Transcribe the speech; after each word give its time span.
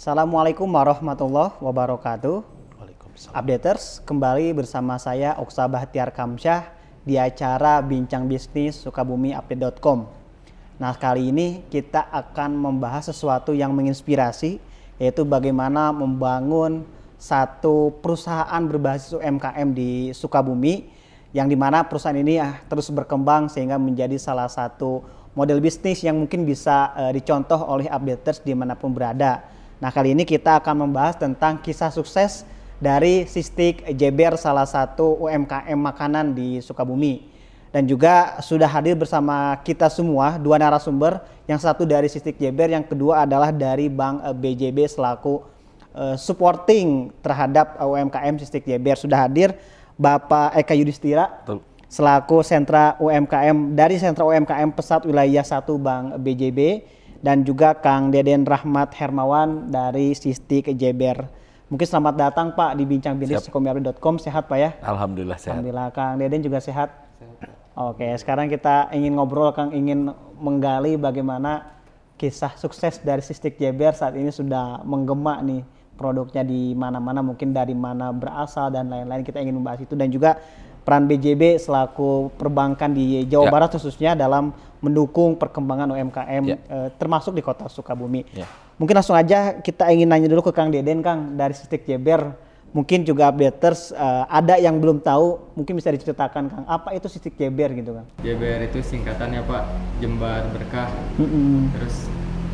Assalamualaikum 0.00 0.64
warahmatullahi 0.64 1.60
wabarakatuh. 1.60 2.40
Waalaikumsalam. 2.80 3.36
Updaters, 3.36 4.00
kembali 4.08 4.56
bersama 4.56 4.96
saya 4.96 5.36
Oksa 5.36 5.68
Bahtiar 5.68 6.08
Kamsyah 6.08 6.72
di 7.04 7.20
acara 7.20 7.84
Bincang 7.84 8.24
Bisnis 8.24 8.80
Sukabumi 8.80 9.36
Nah, 10.80 10.96
kali 10.96 11.28
ini 11.28 11.68
kita 11.68 12.08
akan 12.16 12.48
membahas 12.48 13.12
sesuatu 13.12 13.52
yang 13.52 13.76
menginspirasi, 13.76 14.56
yaitu 14.96 15.28
bagaimana 15.28 15.92
membangun 15.92 16.88
satu 17.20 17.92
perusahaan 18.00 18.62
berbasis 18.64 19.20
UMKM 19.20 19.68
di 19.76 20.16
Sukabumi, 20.16 20.88
yang 21.36 21.44
di 21.44 21.60
mana 21.60 21.84
perusahaan 21.84 22.16
ini 22.16 22.40
ah, 22.40 22.56
terus 22.72 22.88
berkembang 22.88 23.52
sehingga 23.52 23.76
menjadi 23.76 24.16
salah 24.16 24.48
satu 24.48 25.04
model 25.36 25.60
bisnis 25.60 26.00
yang 26.00 26.16
mungkin 26.16 26.48
bisa 26.48 26.88
uh, 26.96 27.12
dicontoh 27.12 27.60
oleh 27.68 27.84
updaters 27.92 28.40
di 28.40 28.56
mana 28.56 28.72
pun 28.80 28.96
berada. 28.96 29.59
Nah 29.80 29.88
kali 29.88 30.12
ini 30.12 30.28
kita 30.28 30.60
akan 30.60 30.86
membahas 30.86 31.16
tentang 31.16 31.56
kisah 31.56 31.88
sukses 31.88 32.44
dari 32.76 33.24
Sistik 33.24 33.88
Jeber 33.96 34.36
salah 34.36 34.68
satu 34.68 35.24
UMKM 35.24 35.76
makanan 35.76 36.36
di 36.36 36.60
Sukabumi. 36.60 37.32
Dan 37.72 37.88
juga 37.88 38.42
sudah 38.44 38.66
hadir 38.66 38.98
bersama 38.98 39.56
kita 39.64 39.88
semua 39.88 40.36
dua 40.36 40.60
narasumber, 40.60 41.22
yang 41.48 41.56
satu 41.56 41.88
dari 41.88 42.12
Sistik 42.12 42.36
Jeber, 42.36 42.68
yang 42.68 42.84
kedua 42.84 43.24
adalah 43.24 43.54
dari 43.54 43.88
Bank 43.88 44.20
eh, 44.26 44.34
BJB 44.36 44.90
selaku 44.90 45.40
uh, 45.94 46.18
supporting 46.18 47.14
terhadap 47.24 47.78
UMKM 47.80 48.36
Sistik 48.36 48.68
Jeber. 48.68 49.00
Sudah 49.00 49.24
hadir 49.24 49.56
Bapak 49.96 50.60
Eka 50.60 50.76
Yudhistira 50.76 51.40
selaku 51.90 52.46
sentra 52.46 52.94
UMKM 53.02 53.74
dari 53.74 53.98
sentra 53.98 54.22
UMKM 54.22 54.70
Pesat 54.76 55.02
Wilayah 55.08 55.42
1 55.42 55.66
Bank 55.74 56.04
BJB 56.22 56.86
dan 57.20 57.44
juga 57.44 57.76
Kang 57.76 58.08
Deden 58.08 58.48
Rahmat 58.48 58.96
Hermawan 58.96 59.68
dari 59.68 60.16
Sistik 60.16 60.72
Jeber. 60.76 61.28
Mungkin 61.70 61.86
selamat 61.86 62.14
datang 62.18 62.46
Pak 62.56 62.74
di 62.74 62.84
Bincang 62.88 63.14
Bisnis 63.14 63.46
Komiapi.com. 63.46 64.18
Sehat 64.18 64.50
Pak 64.50 64.58
ya? 64.58 64.70
Alhamdulillah 64.82 65.38
sehat. 65.38 65.60
Alhamdulillah 65.60 65.88
Kang 65.94 66.18
Deden 66.18 66.42
juga 66.42 66.58
sehat. 66.58 66.90
sehat 67.20 67.60
Oke, 67.78 68.10
sekarang 68.18 68.50
kita 68.50 68.90
ingin 68.90 69.14
ngobrol 69.14 69.54
Kang 69.54 69.70
ingin 69.70 70.10
menggali 70.40 70.98
bagaimana 70.98 71.78
kisah 72.18 72.52
sukses 72.58 72.98
dari 73.00 73.22
Sistik 73.22 73.56
Jeber 73.56 73.94
saat 73.94 74.18
ini 74.18 74.28
sudah 74.28 74.82
menggema 74.82 75.40
nih 75.40 75.62
produknya 75.96 76.44
di 76.44 76.72
mana-mana 76.72 77.20
mungkin 77.20 77.52
dari 77.52 77.76
mana 77.76 78.12
berasal 78.12 78.72
dan 78.72 78.88
lain-lain 78.88 79.20
kita 79.20 79.40
ingin 79.40 79.60
membahas 79.60 79.84
itu 79.84 79.92
dan 79.96 80.08
juga 80.08 80.40
peran 80.82 81.04
BJB 81.06 81.60
selaku 81.60 82.32
perbankan 82.34 82.90
di 82.90 83.24
Jawa 83.28 83.46
ya. 83.48 83.52
Barat 83.52 83.70
khususnya 83.76 84.12
dalam 84.16 84.52
mendukung 84.80 85.36
perkembangan 85.36 85.92
UMKM 85.92 86.44
ya. 86.48 86.56
eh, 86.56 86.88
termasuk 86.96 87.36
di 87.36 87.42
Kota 87.44 87.68
Sukabumi. 87.68 88.24
Ya. 88.32 88.48
Mungkin 88.80 88.96
langsung 88.96 89.12
aja 89.12 89.60
kita 89.60 89.92
ingin 89.92 90.08
nanya 90.08 90.28
dulu 90.32 90.40
ke 90.48 90.52
Kang 90.56 90.72
Deden 90.72 91.04
Kang 91.04 91.36
dari 91.36 91.52
Sistik 91.52 91.84
Jeber. 91.84 92.32
Mungkin 92.70 93.02
juga 93.02 93.34
updaters 93.34 93.90
uh, 93.90 94.30
ada 94.30 94.54
yang 94.54 94.78
belum 94.78 95.02
tahu, 95.02 95.58
mungkin 95.58 95.74
bisa 95.74 95.90
diceritakan 95.90 96.46
Kang, 96.46 96.64
apa 96.70 96.94
itu 96.94 97.10
Sistik 97.10 97.34
Jeber 97.34 97.74
gitu 97.74 97.98
Kang? 97.98 98.06
Jeber 98.22 98.62
itu 98.62 98.78
singkatannya 98.78 99.42
Pak, 99.42 99.64
Jembar 99.98 100.46
Berkah. 100.54 100.86
Mm 101.18 101.26
-hmm. 101.26 101.58
Terus 101.76 101.96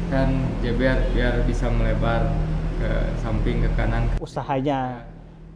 kan 0.09 0.29
Jeber 0.65 0.99
biar 1.13 1.45
bisa 1.45 1.69
melebar 1.69 2.33
ke 2.81 2.91
samping 3.21 3.61
ke 3.63 3.71
kanan. 3.77 4.09
Usahanya 4.17 5.05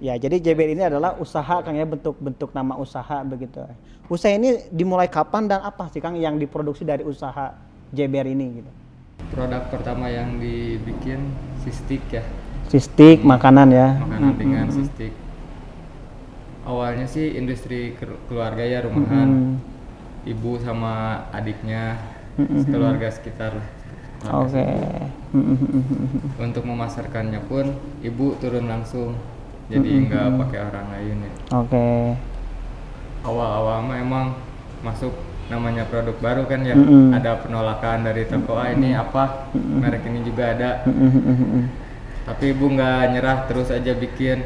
Ya, 0.01 0.17
jadi 0.17 0.41
JBR 0.41 0.73
ini 0.73 0.83
adalah 0.89 1.13
usaha 1.21 1.61
Kang 1.61 1.77
ya 1.77 1.85
bentuk-bentuk 1.85 2.57
nama 2.57 2.73
usaha 2.81 3.21
begitu. 3.21 3.61
Usaha 4.09 4.33
ini 4.33 4.65
dimulai 4.73 5.13
kapan 5.13 5.45
dan 5.45 5.61
apa 5.61 5.93
sih 5.93 6.01
Kang 6.01 6.17
yang 6.17 6.41
diproduksi 6.41 6.89
dari 6.89 7.05
usaha 7.05 7.53
JBR 7.93 8.33
ini 8.33 8.65
gitu? 8.65 8.71
Produk 9.37 9.69
pertama 9.69 10.09
yang 10.09 10.41
dibikin 10.41 11.21
sistik 11.61 12.01
ya. 12.09 12.25
Sistik 12.73 13.21
hmm. 13.21 13.29
makanan 13.29 13.69
ya. 13.77 13.89
Makanan 14.01 14.33
hmm. 14.33 14.41
dengan 14.41 14.67
hmm. 14.73 14.77
sistik. 14.81 15.13
Awalnya 16.65 17.05
sih 17.05 17.37
industri 17.37 17.93
keluarga 18.25 18.65
ya 18.65 18.81
rumahan. 18.89 19.29
Hmm. 19.29 20.25
Ibu 20.25 20.65
sama 20.65 21.29
adiknya 21.29 22.01
hmm. 22.41 22.73
keluarga 22.73 23.13
sekitar 23.13 23.53
Oke. 24.21 24.53
Okay. 24.53 24.77
Untuk 26.37 26.69
memasarkannya 26.69 27.41
pun 27.49 27.73
ibu 28.05 28.37
turun 28.37 28.69
langsung 28.69 29.17
jadi 29.71 29.91
nggak 30.11 30.25
mm 30.27 30.31
-hmm. 30.35 30.41
pakai 30.43 30.61
orang 30.67 30.87
lain 30.91 31.17
ya 31.23 31.31
oke 31.55 31.69
okay. 31.71 32.03
awal-awal 33.23 33.79
mah 33.87 33.97
emang 34.03 34.27
masuk 34.83 35.15
namanya 35.47 35.87
produk 35.87 36.17
baru 36.19 36.43
kan 36.51 36.67
ya 36.67 36.75
mm 36.75 36.85
-hmm. 36.85 37.07
ada 37.15 37.39
penolakan 37.39 38.07
dari 38.07 38.27
toko 38.27 38.59
ah 38.59 38.69
ini 38.71 38.99
apa 38.99 39.51
mm 39.55 39.61
-hmm. 39.63 39.79
merek 39.79 40.05
ini 40.11 40.21
juga 40.27 40.45
ada 40.51 40.71
mm 40.87 41.09
-hmm. 41.09 41.65
tapi 42.27 42.45
ibu 42.51 42.67
nggak 42.67 43.01
nyerah 43.15 43.39
terus 43.47 43.71
aja 43.71 43.93
bikin 43.95 44.43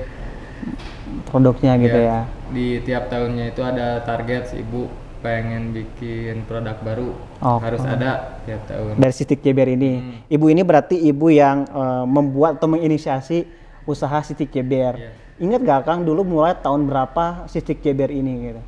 produknya 1.29 1.77
gitu 1.81 1.99
ya, 1.99 2.09
ya 2.09 2.21
di 2.53 2.67
tiap 2.85 3.09
tahunnya 3.09 3.53
itu 3.53 3.61
ada 3.65 4.01
target 4.05 4.53
si 4.53 4.61
ibu 4.61 4.89
pengen 5.25 5.73
bikin 5.73 6.45
produk 6.45 6.77
baru 6.85 7.17
oh, 7.41 7.57
harus 7.57 7.81
oh. 7.81 7.89
ada 7.89 8.41
tiap 8.45 8.69
tahun 8.69 9.01
dari 9.01 9.15
Sitik 9.17 9.41
Jeber 9.41 9.73
ini 9.73 9.93
hmm. 9.97 10.17
ibu 10.29 10.47
ini 10.53 10.61
berarti 10.61 11.01
ibu 11.01 11.33
yang 11.33 11.65
uh, 11.73 12.05
membuat 12.05 12.61
atau 12.61 12.69
menginisiasi 12.69 13.64
usaha 13.85 14.19
Sitik 14.25 14.53
Jeber. 14.53 14.97
Yeah. 14.97 15.15
Ingat 15.41 15.61
gak 15.67 15.81
Kang 15.85 16.01
dulu 16.07 16.25
mulai 16.25 16.57
tahun 16.57 16.89
berapa 16.89 17.49
Sitik 17.49 17.85
Jeber 17.85 18.09
ini 18.09 18.53
gitu? 18.53 18.63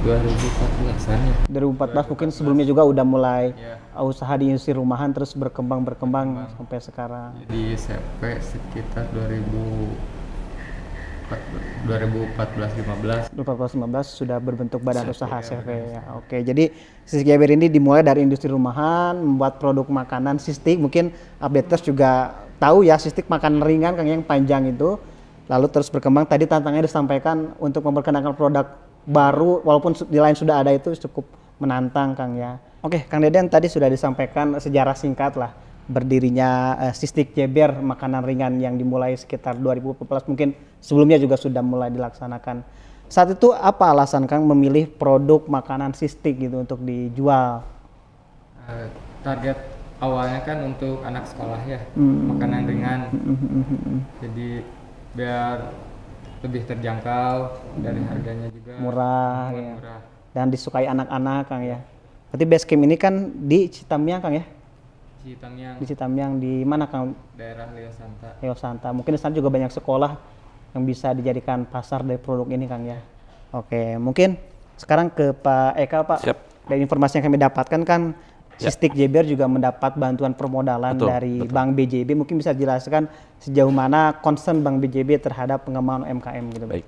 2014 0.00 1.12
ya. 1.12 1.18
2014 1.52 2.08
mungkin 2.08 2.28
sebelumnya 2.32 2.64
juga 2.64 2.88
udah 2.88 3.04
mulai 3.04 3.52
yeah. 3.52 4.00
usaha 4.00 4.32
di 4.40 4.48
industri 4.48 4.72
rumahan 4.72 5.12
terus 5.12 5.36
berkembang 5.36 5.84
berkembang 5.84 6.28
Bang. 6.40 6.48
sampai 6.56 6.78
sekarang. 6.80 7.30
Di 7.44 7.76
SMP 7.76 8.40
sekitar 8.40 9.04
2000 9.12 10.19
2014 11.86 13.30
15 13.30 13.34
2014 13.34 13.78
15 13.78 14.18
sudah 14.22 14.38
berbentuk 14.42 14.82
badan 14.82 15.08
CV, 15.08 15.14
usaha 15.14 15.36
CV 15.40 15.68
ya. 15.94 16.02
Oke, 16.18 16.42
jadi 16.42 16.74
Sistik 17.06 17.26
Jeber 17.26 17.50
ini 17.50 17.66
dimulai 17.66 18.06
dari 18.06 18.22
industri 18.22 18.50
rumahan, 18.50 19.18
membuat 19.18 19.58
produk 19.58 19.86
makanan. 19.86 20.38
Sistik, 20.38 20.78
mungkin 20.78 21.10
updaters 21.42 21.82
juga 21.82 22.34
tahu 22.62 22.86
ya 22.86 22.94
sistik 23.00 23.26
makan 23.26 23.58
ringan 23.62 23.98
Kang 23.98 24.06
yang 24.06 24.22
panjang 24.22 24.70
itu. 24.70 24.98
Lalu 25.50 25.66
terus 25.74 25.90
berkembang. 25.90 26.30
Tadi 26.30 26.46
tantangannya 26.46 26.86
disampaikan 26.86 27.58
untuk 27.58 27.82
memperkenalkan 27.82 28.38
produk 28.38 28.66
baru 29.02 29.64
walaupun 29.66 29.96
di 30.06 30.18
lain 30.22 30.38
sudah 30.38 30.62
ada 30.62 30.70
itu 30.70 30.94
cukup 31.08 31.26
menantang 31.58 32.14
Kang 32.14 32.38
ya. 32.38 32.62
Oke, 32.80 33.04
Kang 33.10 33.26
Deden 33.26 33.50
tadi 33.50 33.66
sudah 33.66 33.90
disampaikan 33.90 34.56
sejarah 34.62 34.94
singkat 34.94 35.34
lah 35.34 35.50
berdirinya 35.90 36.78
uh, 36.78 36.94
Sistik 36.94 37.34
Jeber 37.34 37.74
makanan 37.82 38.22
ringan 38.22 38.62
yang 38.62 38.78
dimulai 38.78 39.18
sekitar 39.18 39.58
2014 39.58 40.30
mungkin 40.30 40.54
sebelumnya 40.80 41.20
juga 41.20 41.36
sudah 41.36 41.60
mulai 41.60 41.92
dilaksanakan. 41.92 42.64
Saat 43.10 43.38
itu 43.38 43.54
apa 43.54 43.90
alasan 43.90 44.26
Kang 44.26 44.46
memilih 44.46 44.86
produk 44.86 45.44
makanan 45.46 45.94
sistik 45.94 46.40
gitu 46.40 46.62
untuk 46.62 46.80
dijual? 46.82 47.62
Uh, 48.66 48.86
target 49.20 49.58
awalnya 50.00 50.40
kan 50.42 50.58
untuk 50.64 51.04
anak 51.04 51.28
sekolah 51.28 51.60
ya 51.68 51.80
hmm. 51.94 52.34
makanan 52.34 52.60
ringan 52.64 53.00
hmm. 53.12 54.00
jadi 54.24 54.48
biar 55.12 55.56
lebih 56.40 56.62
terjangkau 56.64 57.36
dari 57.84 58.00
harganya 58.00 58.48
juga 58.48 58.72
murah, 58.80 59.52
ya. 59.52 59.72
murah. 59.76 60.00
dan 60.32 60.48
disukai 60.48 60.88
anak-anak 60.88 61.52
kang 61.52 61.62
ya 61.68 61.78
berarti 62.32 62.44
base 62.48 62.64
camp 62.64 62.82
ini 62.88 62.96
kan 62.96 63.14
di 63.28 63.68
Citamiang 63.68 64.20
kang 64.24 64.34
ya 64.40 64.44
Citamiang 65.20 65.76
di 65.76 65.84
Citamiang 65.84 66.32
di 66.40 66.64
mana 66.64 66.88
kang 66.88 67.12
daerah 67.36 67.68
Leo 67.76 67.92
Santa 67.92 68.30
Leo 68.40 68.56
Santa 68.56 68.88
mungkin 68.96 69.12
di 69.12 69.20
sana 69.20 69.36
juga 69.36 69.52
banyak 69.52 69.68
sekolah 69.68 70.39
yang 70.76 70.82
bisa 70.86 71.12
dijadikan 71.16 71.66
pasar 71.66 72.06
dari 72.06 72.18
produk 72.20 72.46
ini 72.50 72.64
kang 72.70 72.86
ya 72.86 72.98
oke 73.54 73.98
mungkin 73.98 74.38
sekarang 74.80 75.12
ke 75.12 75.36
Pak 75.36 75.76
Eka 75.76 75.98
Pak 76.06 76.18
Siap. 76.24 76.38
dari 76.70 76.80
informasi 76.82 77.20
yang 77.20 77.24
kami 77.28 77.38
dapatkan 77.38 77.82
kan 77.84 78.02
Ya. 78.60 78.68
Sistik 78.68 78.92
JBR 78.92 79.24
juga 79.24 79.48
mendapat 79.48 79.96
bantuan 79.96 80.36
permodalan 80.36 80.92
betul, 80.92 81.08
dari 81.08 81.40
betul. 81.40 81.56
Bank 81.56 81.68
BJB. 81.80 82.12
Mungkin 82.12 82.36
bisa 82.36 82.52
jelaskan 82.52 83.08
sejauh 83.40 83.72
mana 83.72 84.20
concern 84.20 84.60
Bank 84.60 84.84
BJB 84.84 85.16
terhadap 85.16 85.64
pengembangan 85.64 86.04
UMKM 86.04 86.44
gitu. 86.52 86.64
Baik. 86.68 86.84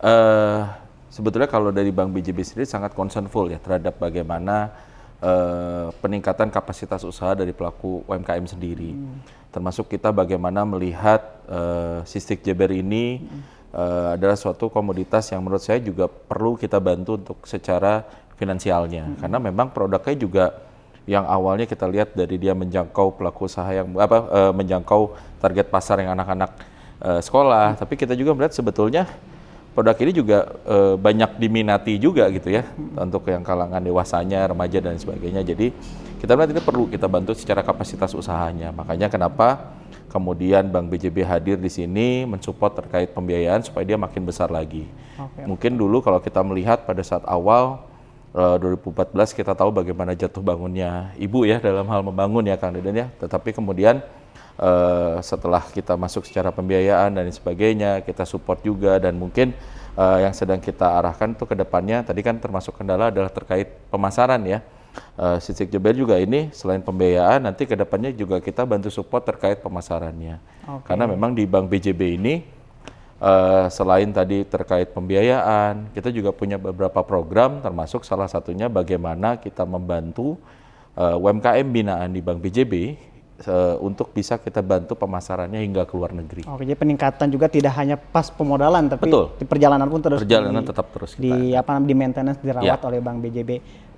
Uh, 0.00 0.64
sebetulnya 1.12 1.44
kalau 1.44 1.68
dari 1.68 1.92
Bank 1.92 2.16
BJB 2.16 2.40
sendiri 2.40 2.64
sangat 2.64 2.96
concern 2.96 3.28
full 3.28 3.52
ya 3.52 3.60
terhadap 3.60 4.00
bagaimana 4.00 4.72
uh, 5.20 5.92
peningkatan 6.00 6.48
kapasitas 6.48 7.04
usaha 7.04 7.36
dari 7.36 7.52
pelaku 7.52 8.00
UMKM 8.08 8.48
sendiri. 8.48 8.96
Hmm. 8.96 9.20
Termasuk 9.50 9.90
kita 9.90 10.14
bagaimana 10.14 10.62
melihat 10.62 11.20
uh, 11.50 12.06
Sistik 12.06 12.46
JBR 12.46 12.70
ini 12.80 13.18
hmm. 13.18 13.40
uh, 13.74 14.08
adalah 14.14 14.38
suatu 14.38 14.70
komoditas 14.70 15.26
yang 15.34 15.42
menurut 15.42 15.62
saya 15.62 15.82
juga 15.82 16.06
perlu 16.06 16.54
kita 16.54 16.78
bantu 16.78 17.18
untuk 17.18 17.38
secara 17.50 18.06
finansialnya. 18.38 19.10
Hmm. 19.10 19.16
Karena 19.18 19.38
memang 19.42 19.74
produknya 19.74 20.14
juga 20.14 20.44
yang 21.10 21.26
awalnya 21.26 21.66
kita 21.66 21.90
lihat 21.90 22.14
dari 22.14 22.38
dia 22.38 22.54
menjangkau 22.54 23.18
pelaku 23.18 23.50
usaha 23.50 23.66
yang 23.74 23.90
apa 23.98 24.18
uh, 24.30 24.52
menjangkau 24.54 25.18
target 25.42 25.66
pasar 25.66 25.98
yang 25.98 26.14
anak-anak 26.14 26.54
uh, 27.02 27.18
sekolah, 27.18 27.74
hmm. 27.74 27.78
tapi 27.82 27.94
kita 27.98 28.14
juga 28.14 28.30
melihat 28.38 28.54
sebetulnya 28.54 29.10
produk 29.70 29.96
ini 30.02 30.12
juga 30.12 30.38
uh, 30.66 30.94
banyak 30.98 31.38
diminati 31.38 31.96
juga 31.96 32.26
gitu 32.34 32.50
ya 32.50 32.66
hmm. 32.66 33.06
untuk 33.06 33.26
yang 33.30 33.46
kalangan 33.46 33.80
dewasanya, 33.80 34.50
remaja 34.50 34.78
dan 34.82 34.98
sebagainya. 34.98 35.46
Jadi 35.46 35.70
kita 36.20 36.36
melihat 36.36 36.52
ini 36.58 36.62
perlu 36.62 36.84
kita 36.90 37.06
bantu 37.08 37.32
secara 37.32 37.64
kapasitas 37.64 38.12
usahanya. 38.12 38.74
Makanya 38.74 39.08
kenapa 39.08 39.78
kemudian 40.10 40.68
Bank 40.68 40.90
BJB 40.90 41.22
hadir 41.22 41.56
di 41.56 41.70
sini 41.70 42.26
mensupport 42.26 42.82
terkait 42.82 43.14
pembiayaan 43.14 43.62
supaya 43.62 43.86
dia 43.86 43.96
makin 43.96 44.26
besar 44.26 44.50
lagi. 44.50 44.84
Okay. 45.16 45.46
Mungkin 45.46 45.78
dulu 45.78 46.02
kalau 46.02 46.18
kita 46.18 46.42
melihat 46.42 46.82
pada 46.84 47.00
saat 47.06 47.22
awal 47.24 47.86
uh, 48.34 48.58
2014 48.58 49.38
kita 49.38 49.54
tahu 49.54 49.70
bagaimana 49.70 50.12
jatuh 50.18 50.42
bangunnya 50.42 51.14
ibu 51.14 51.46
ya 51.46 51.62
dalam 51.62 51.86
hal 51.86 52.02
membangun 52.02 52.42
ya 52.50 52.58
Kang 52.58 52.74
Deden 52.74 53.06
ya. 53.06 53.06
Tetapi 53.22 53.54
kemudian 53.54 54.02
uh, 54.60 55.16
setelah 55.24 55.64
kita 55.72 55.96
masuk 55.96 56.28
secara 56.28 56.52
pembiayaan 56.52 57.16
dan 57.16 57.26
sebagainya, 57.32 58.04
kita 58.04 58.28
support 58.28 58.60
juga 58.60 59.00
dan 59.00 59.16
mungkin 59.16 59.56
uh, 59.96 60.20
yang 60.20 60.36
sedang 60.36 60.60
kita 60.60 61.00
arahkan 61.00 61.32
itu 61.32 61.44
ke 61.48 61.56
depannya 61.56 62.04
tadi 62.04 62.20
kan 62.20 62.36
termasuk 62.36 62.76
kendala 62.76 63.08
adalah 63.08 63.32
terkait 63.32 63.66
pemasaran 63.88 64.44
ya 64.44 64.60
uh, 65.18 65.38
Sisik 65.42 65.70
Jeber 65.70 65.94
juga 65.96 66.18
ini 66.18 66.50
selain 66.54 66.82
pembiayaan 66.82 67.46
nanti 67.46 67.66
ke 67.66 67.74
depannya 67.74 68.12
juga 68.14 68.38
kita 68.38 68.66
bantu 68.66 68.90
support 68.92 69.26
terkait 69.26 69.62
pemasarannya. 69.62 70.38
Okay. 70.64 70.86
Karena 70.92 71.04
memang 71.10 71.34
di 71.34 71.44
Bank 71.46 71.70
BJB 71.70 72.00
ini 72.20 72.34
uh, 73.22 73.66
selain 73.70 74.10
tadi 74.10 74.42
terkait 74.46 74.90
pembiayaan, 74.90 75.94
kita 75.94 76.10
juga 76.10 76.34
punya 76.34 76.58
beberapa 76.58 77.02
program 77.04 77.62
termasuk 77.62 78.02
salah 78.02 78.26
satunya 78.26 78.66
bagaimana 78.66 79.38
kita 79.38 79.62
membantu 79.66 80.38
uh, 80.98 81.16
UMKM 81.18 81.66
binaan 81.70 82.10
di 82.10 82.20
Bank 82.22 82.42
BJB 82.42 82.74
untuk 83.80 84.12
bisa 84.12 84.36
kita 84.36 84.60
bantu 84.60 84.92
pemasarannya 84.98 85.64
hingga 85.64 85.88
ke 85.88 85.96
luar 85.96 86.12
negeri. 86.12 86.44
Oke, 86.44 86.68
jadi 86.68 86.76
peningkatan 86.76 87.32
juga 87.32 87.48
tidak 87.48 87.72
hanya 87.80 87.96
pas 87.96 88.28
pemodalan, 88.28 88.92
tapi 88.92 89.08
Betul. 89.08 89.32
di 89.40 89.44
perjalanan 89.48 89.88
pun 89.88 90.00
terus 90.04 90.20
perjalanan 90.20 90.60
di, 90.60 90.68
tetap 90.68 90.86
terus 90.92 91.10
kita. 91.16 91.24
di 91.24 91.56
apa 91.56 91.80
di 91.80 91.94
maintenance 91.96 92.40
dirawat 92.44 92.80
ya. 92.80 92.84
oleh 92.84 93.00
Bank 93.00 93.18
BJB. 93.24 93.50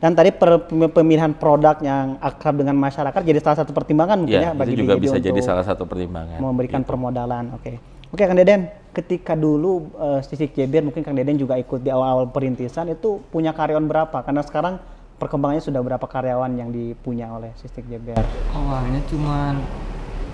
Dan 0.02 0.18
tadi 0.18 0.34
per, 0.34 0.66
pemilihan 0.70 1.30
produk 1.34 1.78
yang 1.78 2.18
akrab 2.18 2.58
dengan 2.58 2.74
masyarakat 2.74 3.20
jadi 3.22 3.38
salah 3.38 3.58
satu 3.62 3.70
pertimbangan 3.70 4.26
mungkin 4.26 4.38
ya, 4.38 4.50
ya 4.50 4.52
bagi 4.54 4.74
itu 4.74 4.82
juga 4.86 4.94
BJB 4.98 5.04
bisa 5.10 5.18
jadi 5.18 5.40
salah 5.42 5.64
satu 5.66 5.86
pertimbangan. 5.86 6.38
Memberikan 6.38 6.82
gitu. 6.82 6.90
permodalan. 6.94 7.54
Oke. 7.58 7.78
Oke 8.12 8.28
Kang 8.28 8.36
Deden, 8.36 8.68
ketika 8.92 9.32
dulu 9.32 9.88
uh, 9.96 10.20
Sisik 10.20 10.52
JBR 10.52 10.84
mungkin 10.84 11.00
Kang 11.00 11.16
Deden 11.16 11.40
juga 11.40 11.56
ikut 11.56 11.80
di 11.80 11.88
awal-awal 11.88 12.28
perintisan 12.28 12.92
itu 12.92 13.24
punya 13.32 13.56
karyawan 13.56 13.88
berapa? 13.88 14.20
Karena 14.20 14.44
sekarang 14.44 14.76
perkembangannya 15.22 15.62
sudah 15.62 15.78
berapa 15.78 16.02
karyawan 16.02 16.50
yang 16.58 16.74
dipunya 16.74 17.30
oleh 17.30 17.54
Sistik 17.62 17.86
JBR? 17.86 18.26
Awalnya 18.58 18.98
cuma 19.06 19.54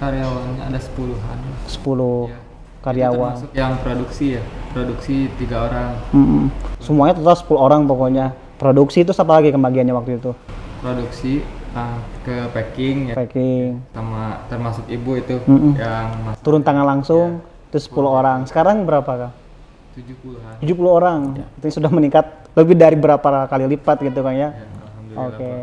karyawannya 0.01 0.65
ada 0.65 0.81
sepuluhan. 0.81 1.39
Sepuluh 1.69 2.33
ya. 2.33 2.41
karyawan. 2.81 3.35
Itu 3.37 3.49
yang 3.53 3.77
produksi 3.85 4.41
ya, 4.41 4.43
produksi 4.73 5.29
tiga 5.37 5.69
orang. 5.69 5.91
Hmm. 6.17 6.49
Semuanya 6.81 7.21
total 7.21 7.37
sepuluh 7.37 7.61
orang 7.61 7.85
pokoknya. 7.85 8.33
Produksi 8.57 9.05
itu 9.05 9.13
apa 9.13 9.39
lagi 9.39 9.53
kebagiannya 9.53 9.95
waktu 9.95 10.19
itu? 10.19 10.33
Produksi 10.81 11.45
uh, 11.77 12.01
ke 12.25 12.49
packing 12.57 13.13
ya. 13.13 13.15
Packing. 13.15 13.85
Sama 13.93 14.41
termasuk 14.49 14.89
ibu 14.89 15.15
itu 15.15 15.37
mm 15.45 15.53
-mm. 15.53 15.73
yang 15.79 16.09
turun 16.43 16.65
tangan 16.67 16.83
langsung 16.83 17.45
ya. 17.71 17.77
itu 17.77 17.93
10 17.93 18.03
orang. 18.03 18.39
Sekarang 18.51 18.83
berapa 18.83 19.07
kak? 19.07 19.33
70-an. 19.95 20.59
70 20.59 20.75
orang. 20.91 21.21
Ya. 21.39 21.47
Itu 21.63 21.79
sudah 21.79 21.91
meningkat 21.93 22.27
lebih 22.59 22.75
dari 22.75 22.99
berapa 22.99 23.47
kali 23.47 23.71
lipat 23.79 24.03
gitu 24.03 24.27
kan 24.27 24.35
ya. 24.35 24.51
ya 24.51 24.78
Oke. 25.27 25.37
Okay. 25.39 25.63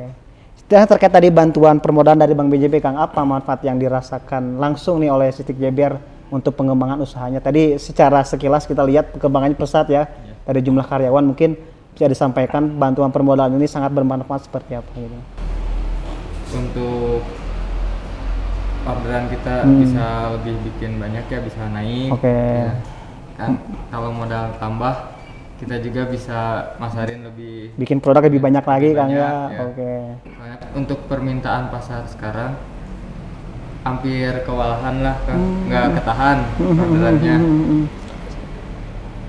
Dan 0.66 0.90
terkait 0.90 1.14
tadi 1.14 1.30
bantuan 1.30 1.78
permodalan 1.78 2.26
dari 2.26 2.34
Bank 2.34 2.50
BJB, 2.50 2.82
Kang, 2.82 2.98
apa 2.98 3.22
manfaat 3.22 3.62
yang 3.62 3.78
dirasakan 3.78 4.58
langsung 4.58 4.98
nih 4.98 5.14
oleh 5.14 5.30
Sitik 5.30 5.62
JBR 5.62 6.02
untuk 6.34 6.58
pengembangan 6.58 6.98
usahanya? 7.06 7.38
Tadi 7.38 7.78
secara 7.78 8.26
sekilas 8.26 8.66
kita 8.66 8.82
lihat 8.82 9.14
perkembangannya 9.14 9.54
pesat 9.54 9.86
ya, 9.94 10.10
ya. 10.10 10.34
dari 10.42 10.66
jumlah 10.66 10.82
karyawan 10.90 11.22
mungkin 11.22 11.54
bisa 11.94 12.10
disampaikan 12.10 12.82
bantuan 12.82 13.14
permodalan 13.14 13.62
ini 13.62 13.70
sangat 13.70 13.94
bermanfaat 13.94 14.50
seperti 14.50 14.74
apa 14.74 14.90
gitu? 14.98 15.20
Untuk 16.58 17.22
orderan 18.90 19.30
kita 19.30 19.70
hmm. 19.70 19.78
bisa 19.86 20.06
lebih 20.34 20.56
bikin 20.66 20.98
banyak 20.98 21.26
ya, 21.30 21.40
bisa 21.46 21.62
naik. 21.70 22.10
Oke. 22.10 22.26
Okay. 22.26 22.58
Ya. 22.58 22.74
Kan 23.38 23.52
kalau 23.94 24.10
modal 24.10 24.50
tambah 24.58 25.15
kita 25.56 25.80
juga 25.80 26.04
bisa 26.12 26.40
masarin 26.76 27.24
lebih 27.24 27.72
bikin 27.80 28.04
produk 28.04 28.28
lebih 28.28 28.44
banyak 28.44 28.66
lagi 28.68 28.90
kan 28.92 29.08
ya, 29.08 29.16
ya. 29.16 29.32
oke. 29.64 29.76
Okay. 29.80 30.00
untuk 30.76 31.00
permintaan 31.08 31.72
pasar 31.72 32.04
sekarang 32.12 32.60
hampir 33.88 34.44
kewalahan 34.44 35.00
lah 35.00 35.16
kan 35.24 35.40
hmm. 35.40 35.68
nggak 35.72 35.86
ketahan 35.96 36.38
orderannya. 36.60 37.36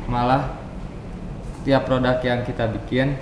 Malah 0.06 0.43
tiap 1.62 1.82
produk 1.87 2.19
yang 2.23 2.43
kita 2.43 2.70
bikin 2.75 3.19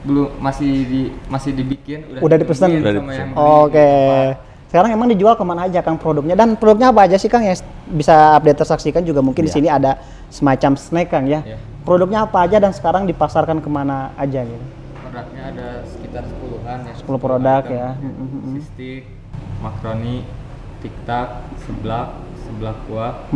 belum 0.00 0.40
masih 0.40 0.72
di 0.88 1.02
masih 1.28 1.52
dibikin 1.54 2.08
udah, 2.10 2.20
udah 2.26 2.36
dipesan? 2.40 2.70
oke. 2.74 3.70
Okay. 3.70 4.34
sekarang 4.70 4.94
emang 4.94 5.10
dijual 5.10 5.34
ke 5.34 5.44
mana 5.46 5.66
aja 5.70 5.82
kang 5.82 5.98
produknya? 5.98 6.34
Dan 6.34 6.58
produknya 6.58 6.90
apa 6.90 7.06
aja 7.06 7.18
sih 7.18 7.30
kang 7.30 7.42
yang 7.46 7.58
bisa 7.90 8.38
update 8.38 8.64
tersaksikan? 8.64 9.02
Juga 9.02 9.22
mungkin 9.22 9.44
ya. 9.44 9.46
di 9.46 9.52
iya. 9.52 9.58
sini 9.58 9.68
ada 9.68 9.92
semacam 10.30 10.78
snack 10.78 11.10
kang 11.10 11.26
ya, 11.26 11.42
ya 11.42 11.58
produknya 11.84 12.28
apa 12.28 12.44
aja 12.44 12.60
dan 12.60 12.72
sekarang 12.72 13.08
dipasarkan 13.08 13.58
ke 13.64 13.68
mana 13.70 14.12
aja 14.16 14.44
gitu? 14.44 14.66
Produknya 15.10 15.42
ada 15.50 15.68
sekitar 15.88 16.22
10-an 16.28 16.78
ya. 16.86 16.94
10 16.94 17.24
produk 17.24 17.62
ya. 17.66 17.88
Sistik, 18.54 19.02
makroni, 19.60 20.22
tiktak, 20.80 21.44
seblak, 21.64 22.16
seblak 22.46 22.76
kuah, 22.88 23.26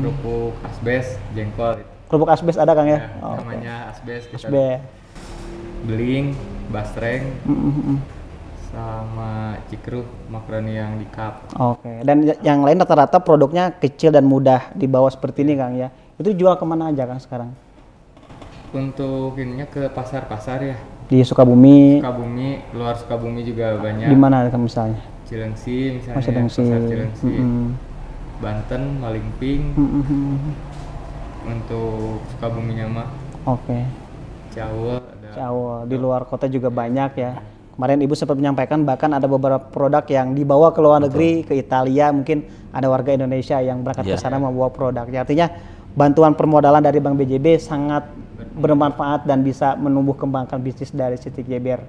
kerupuk 0.00 0.54
asbes, 0.66 1.16
jengkol. 1.32 1.80
Kerupuk 2.10 2.28
asbes 2.28 2.58
ada 2.58 2.74
Kang 2.74 2.90
ya? 2.90 2.98
ya 2.98 3.22
oh, 3.22 3.38
namanya 3.38 3.76
okay. 3.88 3.90
asbes. 3.94 4.22
Asbes. 4.34 4.80
Beling, 5.86 6.36
basreng, 6.68 7.24
sama 8.70 9.58
cikru 9.66 10.06
makroni 10.30 10.78
yang 10.78 10.98
di 11.00 11.06
cup. 11.10 11.50
Oke. 11.58 11.82
Okay. 11.82 11.96
Dan 12.06 12.22
yang 12.46 12.62
lain 12.62 12.78
rata-rata 12.78 13.18
produknya 13.18 13.74
kecil 13.74 14.14
dan 14.14 14.26
mudah 14.26 14.70
dibawa 14.78 15.10
seperti 15.10 15.42
ini 15.42 15.54
Kang 15.58 15.74
ya. 15.74 15.90
Itu 16.20 16.30
jual 16.36 16.54
ke 16.54 16.64
mana 16.68 16.94
aja 16.94 17.08
Kang 17.08 17.18
sekarang? 17.18 17.50
Untuk 18.74 19.34
ininya 19.38 19.66
ke 19.66 19.90
pasar-pasar 19.90 20.58
ya 20.62 20.76
di 21.10 21.26
Sukabumi 21.26 21.98
Sukabumi 21.98 22.48
luar 22.74 22.94
Sukabumi 22.94 23.42
juga 23.42 23.74
banyak 23.82 24.08
di 24.08 24.18
mana 24.18 24.46
misalnya 24.54 25.02
Cilengsi 25.26 25.98
misalnya 25.98 26.18
oh, 26.18 26.22
Cilengsi. 26.22 26.62
pasar 26.62 26.80
Cilengsi 26.86 27.26
mm 27.26 27.38
-hmm. 27.38 27.66
Banten 28.40 28.82
Malingping 29.02 29.62
mm 29.74 30.02
-hmm. 30.02 30.34
untuk 31.50 32.22
Sukabuminya 32.34 32.86
mah 32.86 33.08
oke 33.46 33.66
okay. 33.66 33.82
Jawa 34.54 35.02
Jawa 35.30 35.86
di 35.86 35.96
luar 35.98 36.26
kota 36.26 36.50
juga 36.50 36.70
banyak 36.70 37.10
ya 37.18 37.42
kemarin 37.74 38.02
ibu 38.02 38.14
sempat 38.18 38.36
menyampaikan 38.36 38.82
bahkan 38.82 39.10
ada 39.14 39.24
beberapa 39.24 39.62
produk 39.62 40.04
yang 40.10 40.34
dibawa 40.34 40.74
ke 40.74 40.80
luar 40.82 41.00
negeri 41.00 41.42
Betul. 41.42 41.46
ke 41.48 41.52
Italia 41.64 42.12
mungkin 42.12 42.44
ada 42.70 42.86
warga 42.90 43.14
Indonesia 43.14 43.56
yang 43.62 43.82
berangkat 43.82 44.04
yeah. 44.04 44.18
ke 44.18 44.22
sana 44.22 44.38
membawa 44.38 44.70
produknya 44.70 45.22
artinya 45.22 45.46
bantuan 45.94 46.38
permodalan 46.38 46.82
dari 46.82 47.02
Bank 47.02 47.18
BJB 47.18 47.58
sangat 47.58 48.06
bermanfaat 48.60 49.24
dan 49.24 49.40
bisa 49.40 49.74
menumbuh 49.80 50.14
kembangkan 50.14 50.60
bisnis 50.60 50.92
dari 50.92 51.16
City 51.16 51.40
JBR. 51.40 51.80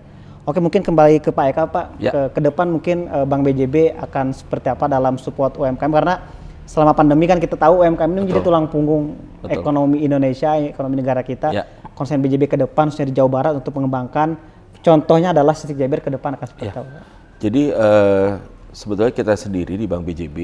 Oke, 0.42 0.58
mungkin 0.58 0.82
kembali 0.82 1.22
ke 1.22 1.30
Pak 1.30 1.46
Eka, 1.54 1.64
Pak. 1.70 1.86
Ya. 2.02 2.12
Ke, 2.12 2.20
ke 2.34 2.40
depan 2.42 2.66
mungkin 2.66 3.06
uh, 3.14 3.28
Bank 3.30 3.46
BJB 3.46 3.94
akan 3.94 4.34
seperti 4.34 4.74
apa 4.74 4.90
dalam 4.90 5.22
support 5.22 5.54
UMKM 5.54 5.92
karena 5.94 6.18
selama 6.66 6.98
pandemi 6.98 7.30
kan 7.30 7.38
kita 7.38 7.54
tahu 7.54 7.86
UMKM 7.86 8.10
ini 8.10 8.20
menjadi 8.26 8.42
tulang 8.42 8.66
punggung 8.66 9.20
Betul. 9.44 9.62
ekonomi 9.62 10.02
Indonesia, 10.02 10.58
ekonomi 10.58 10.98
negara 10.98 11.22
kita. 11.22 11.54
Ya. 11.54 11.70
Konsen 11.94 12.24
BJB 12.24 12.50
ke 12.50 12.58
depan 12.58 12.90
khususnya 12.90 13.14
di 13.14 13.16
Jawa 13.20 13.30
Barat 13.30 13.54
untuk 13.54 13.78
mengembangkan 13.78 14.34
contohnya 14.82 15.30
adalah 15.30 15.54
City 15.54 15.78
JBR 15.78 16.02
ke 16.02 16.10
depan 16.10 16.34
akan 16.34 16.48
seperti 16.50 16.74
ya. 16.74 16.82
apa? 16.82 17.06
Jadi 17.38 17.64
uh, 17.74 18.30
sebetulnya 18.74 19.14
kita 19.14 19.34
sendiri 19.38 19.78
di 19.78 19.86
Bank 19.86 20.06
BJB 20.10 20.38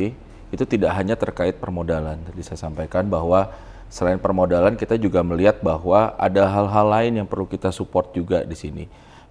itu 0.53 0.63
tidak 0.63 0.93
hanya 0.95 1.17
terkait 1.17 1.57
permodalan. 1.57 2.21
Tadi 2.21 2.41
saya 2.45 2.59
sampaikan 2.69 3.09
bahwa 3.09 3.51
selain 3.87 4.19
permodalan 4.19 4.75
kita 4.75 4.99
juga 4.99 5.23
melihat 5.23 5.59
bahwa 5.63 6.15
ada 6.19 6.47
hal-hal 6.47 6.87
lain 6.87 7.13
yang 7.23 7.27
perlu 7.27 7.47
kita 7.47 7.71
support 7.71 8.11
juga 8.11 8.43
di 8.43 8.55
sini. 8.55 8.85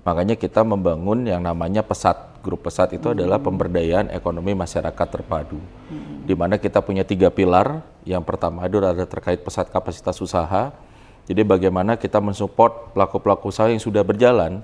Makanya 0.07 0.39
kita 0.39 0.63
membangun 0.63 1.27
yang 1.27 1.43
namanya 1.43 1.83
pesat. 1.83 2.39
Grup 2.39 2.63
pesat 2.63 2.95
itu 2.95 3.11
hmm. 3.11 3.19
adalah 3.19 3.43
pemberdayaan 3.43 4.07
ekonomi 4.15 4.55
masyarakat 4.55 5.07
terpadu. 5.11 5.59
Hmm. 5.91 6.23
Di 6.23 6.31
mana 6.39 6.63
kita 6.63 6.79
punya 6.79 7.03
tiga 7.03 7.27
pilar. 7.27 7.83
Yang 8.07 8.23
pertama 8.23 8.63
itu 8.71 8.79
adalah 8.79 9.03
terkait 9.03 9.43
pesat 9.43 9.67
kapasitas 9.67 10.15
usaha. 10.23 10.71
Jadi 11.27 11.43
bagaimana 11.43 11.99
kita 11.99 12.23
mensupport 12.23 12.95
pelaku-pelaku 12.95 13.51
usaha 13.51 13.67
yang 13.67 13.83
sudah 13.83 14.07
berjalan 14.07 14.63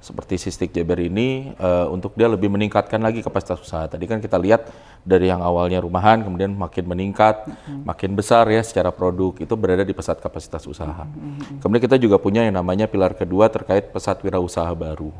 seperti 0.00 0.40
Sistik 0.40 0.72
Jabar 0.72 0.96
ini 0.96 1.52
uh, 1.60 1.92
untuk 1.92 2.16
dia 2.16 2.24
lebih 2.24 2.48
meningkatkan 2.48 2.96
lagi 2.96 3.20
kapasitas 3.20 3.60
usaha. 3.60 3.84
Tadi 3.84 4.08
kan 4.08 4.16
kita 4.16 4.40
lihat 4.40 4.72
dari 5.04 5.28
yang 5.28 5.44
awalnya 5.44 5.84
rumahan 5.84 6.24
kemudian 6.24 6.56
makin 6.56 6.88
meningkat, 6.88 7.44
mm-hmm. 7.44 7.84
makin 7.84 8.16
besar 8.16 8.48
ya 8.48 8.64
secara 8.64 8.88
produk 8.88 9.36
itu 9.36 9.52
berada 9.60 9.84
di 9.84 9.92
pesat 9.92 10.16
kapasitas 10.16 10.64
usaha. 10.64 11.04
Mm-hmm. 11.04 11.60
Kemudian 11.60 11.82
kita 11.84 11.96
juga 12.00 12.16
punya 12.16 12.40
yang 12.48 12.56
namanya 12.56 12.88
pilar 12.88 13.12
kedua 13.12 13.52
terkait 13.52 13.92
pesat 13.92 14.16
wirausaha 14.24 14.72
baru. 14.72 15.12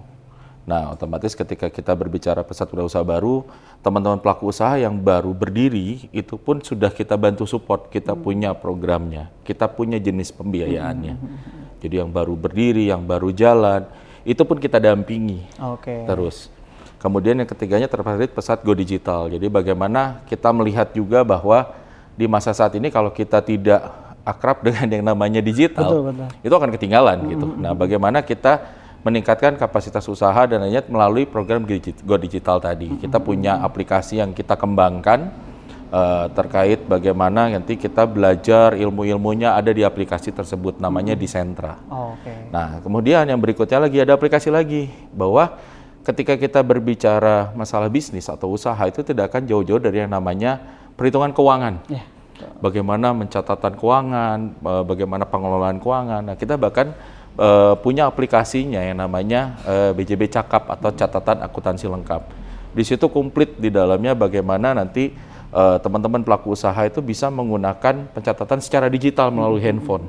Nah, 0.64 0.96
otomatis 0.96 1.36
ketika 1.36 1.68
kita 1.68 1.92
berbicara 1.92 2.40
pesat 2.40 2.68
wirausaha 2.72 3.04
baru, 3.04 3.44
teman-teman 3.84 4.20
pelaku 4.20 4.48
usaha 4.48 4.80
yang 4.80 4.96
baru 4.96 5.32
berdiri 5.36 6.08
itu 6.08 6.40
pun 6.40 6.64
sudah 6.64 6.88
kita 6.88 7.20
bantu 7.20 7.44
support, 7.44 7.92
kita 7.92 8.16
mm-hmm. 8.16 8.24
punya 8.24 8.50
programnya, 8.56 9.28
kita 9.44 9.68
punya 9.68 10.00
jenis 10.00 10.32
pembiayaannya. 10.32 11.14
Mm-hmm. 11.20 11.68
Jadi 11.84 11.94
yang 12.00 12.08
baru 12.12 12.32
berdiri, 12.32 12.88
yang 12.92 13.04
baru 13.04 13.28
jalan, 13.32 13.88
itu 14.24 14.42
pun 14.44 14.60
kita 14.60 14.76
dampingi 14.76 15.46
okay. 15.56 16.04
terus. 16.04 16.52
Kemudian 17.00 17.32
yang 17.40 17.48
ketiganya 17.48 17.88
terkait 17.88 18.28
pesat 18.28 18.60
go 18.60 18.76
digital. 18.76 19.32
Jadi 19.32 19.48
bagaimana 19.48 20.20
kita 20.28 20.52
melihat 20.52 20.92
juga 20.92 21.24
bahwa 21.24 21.72
di 22.12 22.28
masa 22.28 22.52
saat 22.52 22.76
ini 22.76 22.92
kalau 22.92 23.08
kita 23.08 23.40
tidak 23.40 23.88
akrab 24.20 24.60
dengan 24.66 24.86
yang 24.88 25.04
namanya 25.08 25.40
digital, 25.40 25.88
Betul, 25.88 26.02
betul. 26.12 26.28
itu 26.44 26.54
akan 26.54 26.70
ketinggalan 26.76 27.18
gitu. 27.32 27.46
Nah, 27.56 27.72
bagaimana 27.72 28.20
kita 28.20 28.80
meningkatkan 29.00 29.56
kapasitas 29.56 30.04
usaha 30.04 30.44
dan 30.44 30.60
lainnya 30.60 30.84
melalui 30.84 31.24
program 31.24 31.64
Go 32.04 32.16
Digital 32.20 32.60
tadi. 32.60 33.00
Kita 33.00 33.16
punya 33.16 33.64
aplikasi 33.64 34.20
yang 34.20 34.36
kita 34.36 34.60
kembangkan 34.60 35.32
eh, 35.90 36.26
terkait 36.32 36.86
bagaimana 36.86 37.50
nanti 37.50 37.74
kita 37.76 38.06
belajar 38.06 38.78
ilmu-ilmunya 38.78 39.58
ada 39.58 39.74
di 39.74 39.82
aplikasi 39.82 40.30
tersebut 40.30 40.78
namanya 40.78 41.18
Disentra. 41.18 41.76
Oh, 41.90 42.14
Oke. 42.16 42.50
Nah, 42.54 42.78
kemudian 42.80 43.26
yang 43.26 43.38
berikutnya 43.42 43.82
lagi 43.82 43.98
ada 44.00 44.14
aplikasi 44.14 44.48
lagi 44.48 44.88
bahwa 45.12 45.58
ketika 46.06 46.34
kita 46.38 46.60
berbicara 46.64 47.52
masalah 47.52 47.92
bisnis 47.92 48.26
atau 48.30 48.50
usaha 48.50 48.80
itu 48.88 49.04
tidak 49.04 49.34
akan 49.34 49.44
jauh-jauh 49.44 49.82
dari 49.82 50.00
yang 50.00 50.12
namanya 50.12 50.56
perhitungan 50.96 51.32
keuangan. 51.32 51.84
Ya. 51.88 52.02
Bagaimana 52.60 53.12
mencatatan 53.12 53.76
keuangan, 53.76 54.38
eh, 54.56 54.84
bagaimana 54.84 55.28
pengelolaan 55.28 55.76
keuangan. 55.76 56.22
Nah, 56.32 56.36
kita 56.36 56.56
bahkan 56.56 56.96
eh, 57.36 57.74
punya 57.80 58.08
aplikasinya 58.08 58.80
yang 58.80 59.00
namanya 59.00 59.60
eh, 59.64 59.90
BJB 59.92 60.28
Cakap 60.28 60.68
atau 60.72 60.90
catatan 60.92 61.44
akuntansi 61.44 61.86
lengkap. 61.88 62.22
Di 62.70 62.86
situ 62.86 63.10
komplit 63.10 63.58
di 63.58 63.68
dalamnya 63.68 64.14
bagaimana 64.14 64.72
nanti 64.72 65.10
eh, 65.50 65.76
teman-teman 65.82 66.22
pelaku 66.22 66.54
usaha 66.54 66.78
itu 66.86 67.02
bisa 67.02 67.28
menggunakan 67.28 68.10
pencatatan 68.14 68.58
secara 68.62 68.86
digital 68.86 69.34
melalui 69.34 69.62
handphone. 69.62 70.06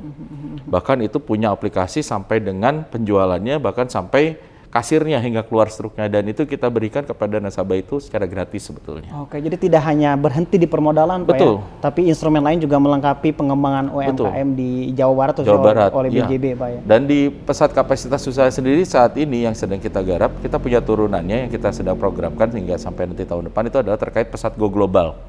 Bahkan 0.66 1.04
itu 1.04 1.18
punya 1.20 1.52
aplikasi 1.52 2.06
sampai 2.06 2.40
dengan 2.40 2.88
penjualannya 2.88 3.60
bahkan 3.60 3.90
sampai 3.90 4.40
kasirnya 4.72 5.20
hingga 5.20 5.44
keluar 5.44 5.68
struknya 5.68 6.08
dan 6.08 6.24
itu 6.32 6.48
kita 6.48 6.72
berikan 6.72 7.04
kepada 7.04 7.44
nasabah 7.44 7.76
itu 7.76 8.00
secara 8.00 8.24
gratis 8.24 8.72
sebetulnya. 8.72 9.12
Oke, 9.20 9.44
jadi 9.44 9.60
tidak 9.60 9.84
hanya 9.84 10.16
berhenti 10.16 10.56
di 10.56 10.64
permodalan, 10.64 11.28
Pak 11.28 11.36
Betul. 11.36 11.60
ya, 11.60 11.84
tapi 11.84 12.08
instrumen 12.08 12.40
lain 12.40 12.64
juga 12.64 12.80
melengkapi 12.80 13.36
pengembangan 13.36 13.92
UMKM 13.92 14.48
di 14.56 14.96
Jawa 14.96 15.14
Barat 15.14 15.34
Jawa 15.44 15.44
khususnya 15.44 15.68
Barat 15.68 15.92
oleh 15.92 16.10
iya. 16.16 16.24
BJB, 16.24 16.46
Pak 16.56 16.70
ya. 16.72 16.80
Dan 16.88 17.04
di 17.04 17.28
pesat 17.28 17.76
kapasitas 17.76 18.24
usaha 18.24 18.48
sendiri 18.48 18.80
saat 18.88 19.12
ini 19.20 19.44
yang 19.44 19.52
sedang 19.52 19.84
kita 19.84 20.00
garap, 20.00 20.40
kita 20.40 20.56
punya 20.56 20.80
turunannya 20.80 21.48
yang 21.48 21.52
kita 21.52 21.76
sedang 21.76 22.00
programkan 22.00 22.48
hingga 22.56 22.80
sampai 22.80 23.12
nanti 23.12 23.28
tahun 23.28 23.52
depan 23.52 23.68
itu 23.68 23.78
adalah 23.84 24.00
terkait 24.00 24.32
pesat 24.32 24.56
Go 24.56 24.72
Global. 24.72 25.20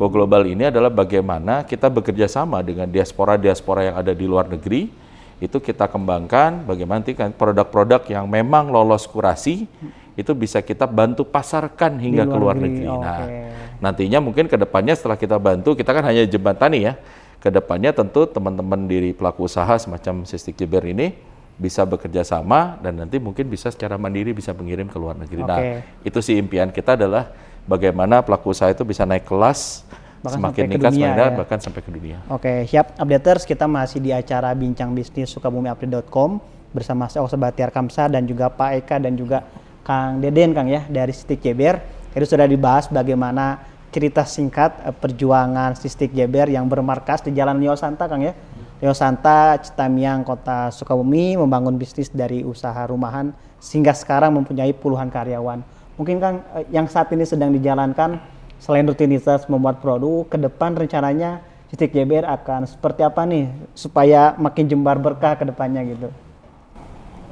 Go 0.00 0.08
Global 0.08 0.48
ini 0.48 0.72
adalah 0.72 0.88
bagaimana 0.88 1.60
kita 1.68 1.92
bekerja 1.92 2.24
sama 2.24 2.64
dengan 2.64 2.88
diaspora-diaspora 2.88 3.92
yang 3.92 3.96
ada 4.00 4.16
di 4.16 4.24
luar 4.24 4.48
negeri 4.48 5.07
itu 5.38 5.62
kita 5.62 5.86
kembangkan 5.86 6.66
bagaimana 6.66 6.98
nanti 7.02 7.14
kan 7.14 7.30
produk-produk 7.30 8.02
yang 8.10 8.26
memang 8.26 8.74
lolos 8.74 9.06
kurasi 9.06 9.70
itu 10.18 10.34
bisa 10.34 10.58
kita 10.58 10.90
bantu 10.90 11.22
pasarkan 11.22 11.94
hingga 12.02 12.26
luar 12.26 12.34
ke 12.34 12.36
luar 12.42 12.56
negeri, 12.58 12.86
negeri. 12.90 13.06
Nah, 13.06 13.22
oke. 13.22 13.38
nantinya 13.78 14.18
mungkin 14.18 14.44
ke 14.50 14.58
depannya 14.58 14.98
setelah 14.98 15.14
kita 15.14 15.38
bantu, 15.38 15.78
kita 15.78 15.94
kan 15.94 16.02
hanya 16.10 16.26
jembatani 16.26 16.90
ya. 16.90 16.98
Ke 17.38 17.54
depannya 17.54 17.94
tentu 17.94 18.26
teman-teman 18.26 18.90
dari 18.90 19.14
pelaku 19.14 19.46
usaha 19.46 19.78
semacam 19.78 20.26
Sistik 20.26 20.58
Jeber 20.58 20.82
ini 20.90 21.14
bisa 21.54 21.86
bekerja 21.86 22.26
sama 22.26 22.82
dan 22.82 22.98
nanti 22.98 23.22
mungkin 23.22 23.46
bisa 23.46 23.70
secara 23.70 23.94
mandiri 23.94 24.34
bisa 24.34 24.50
mengirim 24.50 24.90
ke 24.90 24.98
luar 24.98 25.14
negeri. 25.14 25.42
Nah, 25.46 25.58
Oke. 25.62 25.70
itu 26.02 26.18
sih 26.18 26.34
impian 26.34 26.74
kita 26.74 26.98
adalah 26.98 27.30
bagaimana 27.62 28.18
pelaku 28.26 28.50
usaha 28.50 28.74
itu 28.74 28.82
bisa 28.82 29.06
naik 29.06 29.22
kelas 29.22 29.86
Bahkan 30.18 30.38
semakin 30.38 30.50
sampai 30.50 30.66
ke 30.66 30.66
meningkat 30.66 30.92
dunia 30.92 31.06
semakin 31.06 31.30
ya. 31.30 31.38
bahkan 31.38 31.58
sampai 31.62 31.80
ke 31.80 31.90
dunia. 31.94 32.18
Oke, 32.26 32.52
siap 32.66 32.86
updaters. 32.98 33.42
Kita 33.46 33.70
masih 33.70 34.02
di 34.02 34.10
acara 34.10 34.50
Bincang 34.58 34.90
Bisnis 34.90 35.30
Sukabumiupdate.com 35.30 36.30
bersama 36.74 37.06
saya 37.06 37.22
Osa 37.22 37.38
Batiar 37.38 37.70
Kamsa 37.70 38.10
dan 38.10 38.26
juga 38.26 38.50
Pak 38.50 38.70
Eka 38.82 38.96
dan 38.98 39.14
juga 39.14 39.46
Kang 39.86 40.20
Deden 40.20 40.52
Kang 40.52 40.66
ya 40.66 40.84
dari 40.90 41.14
Stik 41.14 41.40
Jeber. 41.40 41.80
Jadi 42.12 42.24
sudah 42.26 42.46
dibahas 42.50 42.90
bagaimana 42.90 43.62
cerita 43.88 44.26
singkat 44.26 44.84
eh, 44.84 44.92
perjuangan 44.92 45.78
Stik 45.78 46.12
Jeber 46.12 46.50
yang 46.50 46.66
bermarkas 46.66 47.24
di 47.24 47.32
Jalan 47.32 47.62
Leo 47.62 47.78
Santa 47.78 48.10
Kang 48.10 48.20
ya. 48.20 48.34
Leo 48.78 48.94
Santa, 48.94 49.58
Citamiang, 49.58 50.22
Kota 50.22 50.70
Sukabumi 50.70 51.34
membangun 51.34 51.74
bisnis 51.74 52.14
dari 52.14 52.46
usaha 52.46 52.78
rumahan 52.86 53.34
sehingga 53.58 53.90
sekarang 53.90 54.38
mempunyai 54.38 54.70
puluhan 54.70 55.10
karyawan. 55.10 55.62
Mungkin 55.98 56.16
Kang 56.18 56.42
eh, 56.58 56.66
yang 56.74 56.90
saat 56.90 57.10
ini 57.14 57.22
sedang 57.22 57.54
dijalankan 57.54 58.37
selain 58.58 58.84
rutinitas 58.84 59.46
membuat 59.46 59.78
produk, 59.78 60.26
ke 60.26 60.36
depan 60.36 60.74
rencananya 60.74 61.40
Stik 61.68 61.92
JBR 61.92 62.24
akan 62.24 62.64
seperti 62.64 63.04
apa 63.04 63.22
nih 63.22 63.44
supaya 63.72 64.32
makin 64.34 64.64
jembar 64.66 64.96
berkah 64.96 65.36
ke 65.36 65.44
depannya 65.44 65.84
gitu. 65.84 66.08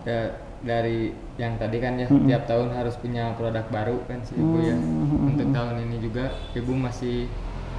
ya 0.05 0.29
dari 0.61 1.11
yang 1.35 1.57
tadi 1.57 1.77
kan 1.79 1.97
ya 1.97 2.07
tiap 2.07 2.43
tahun 2.47 2.69
harus 2.73 2.95
punya 2.97 3.35
produk 3.35 3.65
baru 3.67 3.97
kan 4.05 4.23
sih 4.23 4.35
ibu 4.35 4.57
ya 4.61 4.77
untuk 5.21 5.51
tahun 5.51 5.75
ini 5.83 5.97
juga 5.99 6.25
ibu 6.53 6.73
masih 6.73 7.27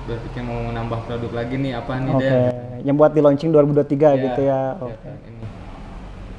berpikir 0.04 0.42
mau 0.42 0.60
menambah 0.66 1.04
produk 1.04 1.32
lagi 1.32 1.56
nih 1.56 1.74
apa 1.74 1.94
nih 2.00 2.12
Oke, 2.12 2.26
Den? 2.26 2.84
yang 2.84 2.96
buat 2.96 3.12
di 3.12 3.22
launching 3.22 3.52
2023 3.52 3.96
Ya, 3.98 4.12
gitu 4.18 4.42
ya. 4.42 4.62
tiap 4.76 4.82
Oke. 4.82 4.98
tahun 4.98 5.20
ini. 5.26 5.46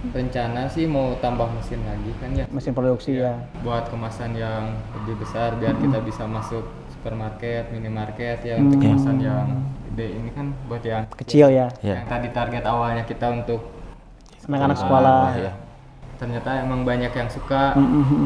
rencana 0.08 0.62
sih 0.66 0.84
mau 0.84 1.14
tambah 1.18 1.48
mesin 1.52 1.80
lagi 1.82 2.10
kan 2.16 2.30
ya 2.32 2.44
Mesin 2.48 2.72
produksi 2.72 3.18
ya. 3.18 3.34
buat 3.60 3.86
kemasan 3.86 4.34
yang 4.34 4.72
lebih 4.94 5.18
besar 5.18 5.56
biar 5.56 5.74
kita 5.74 5.98
bisa 6.00 6.22
masuk 6.24 6.64
supermarket 6.98 7.70
minimarket 7.70 8.42
ya 8.42 8.58
untuk 8.58 8.82
kemasan 8.82 9.16
yang 9.18 9.46
gede 9.88 10.06
ini 10.12 10.30
kan 10.30 10.50
buat 10.66 10.82
yang 10.82 11.06
Kecil 11.14 11.46
ya. 11.48 11.70
Ya. 11.78 11.94
yang 11.96 12.06
tadi 12.06 12.28
target 12.28 12.64
awalnya 12.64 13.02
kita 13.02 13.30
untuk 13.32 13.62
Anak-anak 14.44 14.76
sekolah. 14.76 15.22
ya. 15.38 15.52
ternyata 16.16 16.50
emang 16.58 16.82
banyak 16.82 17.08
yang 17.08 17.28
suka 17.28 17.78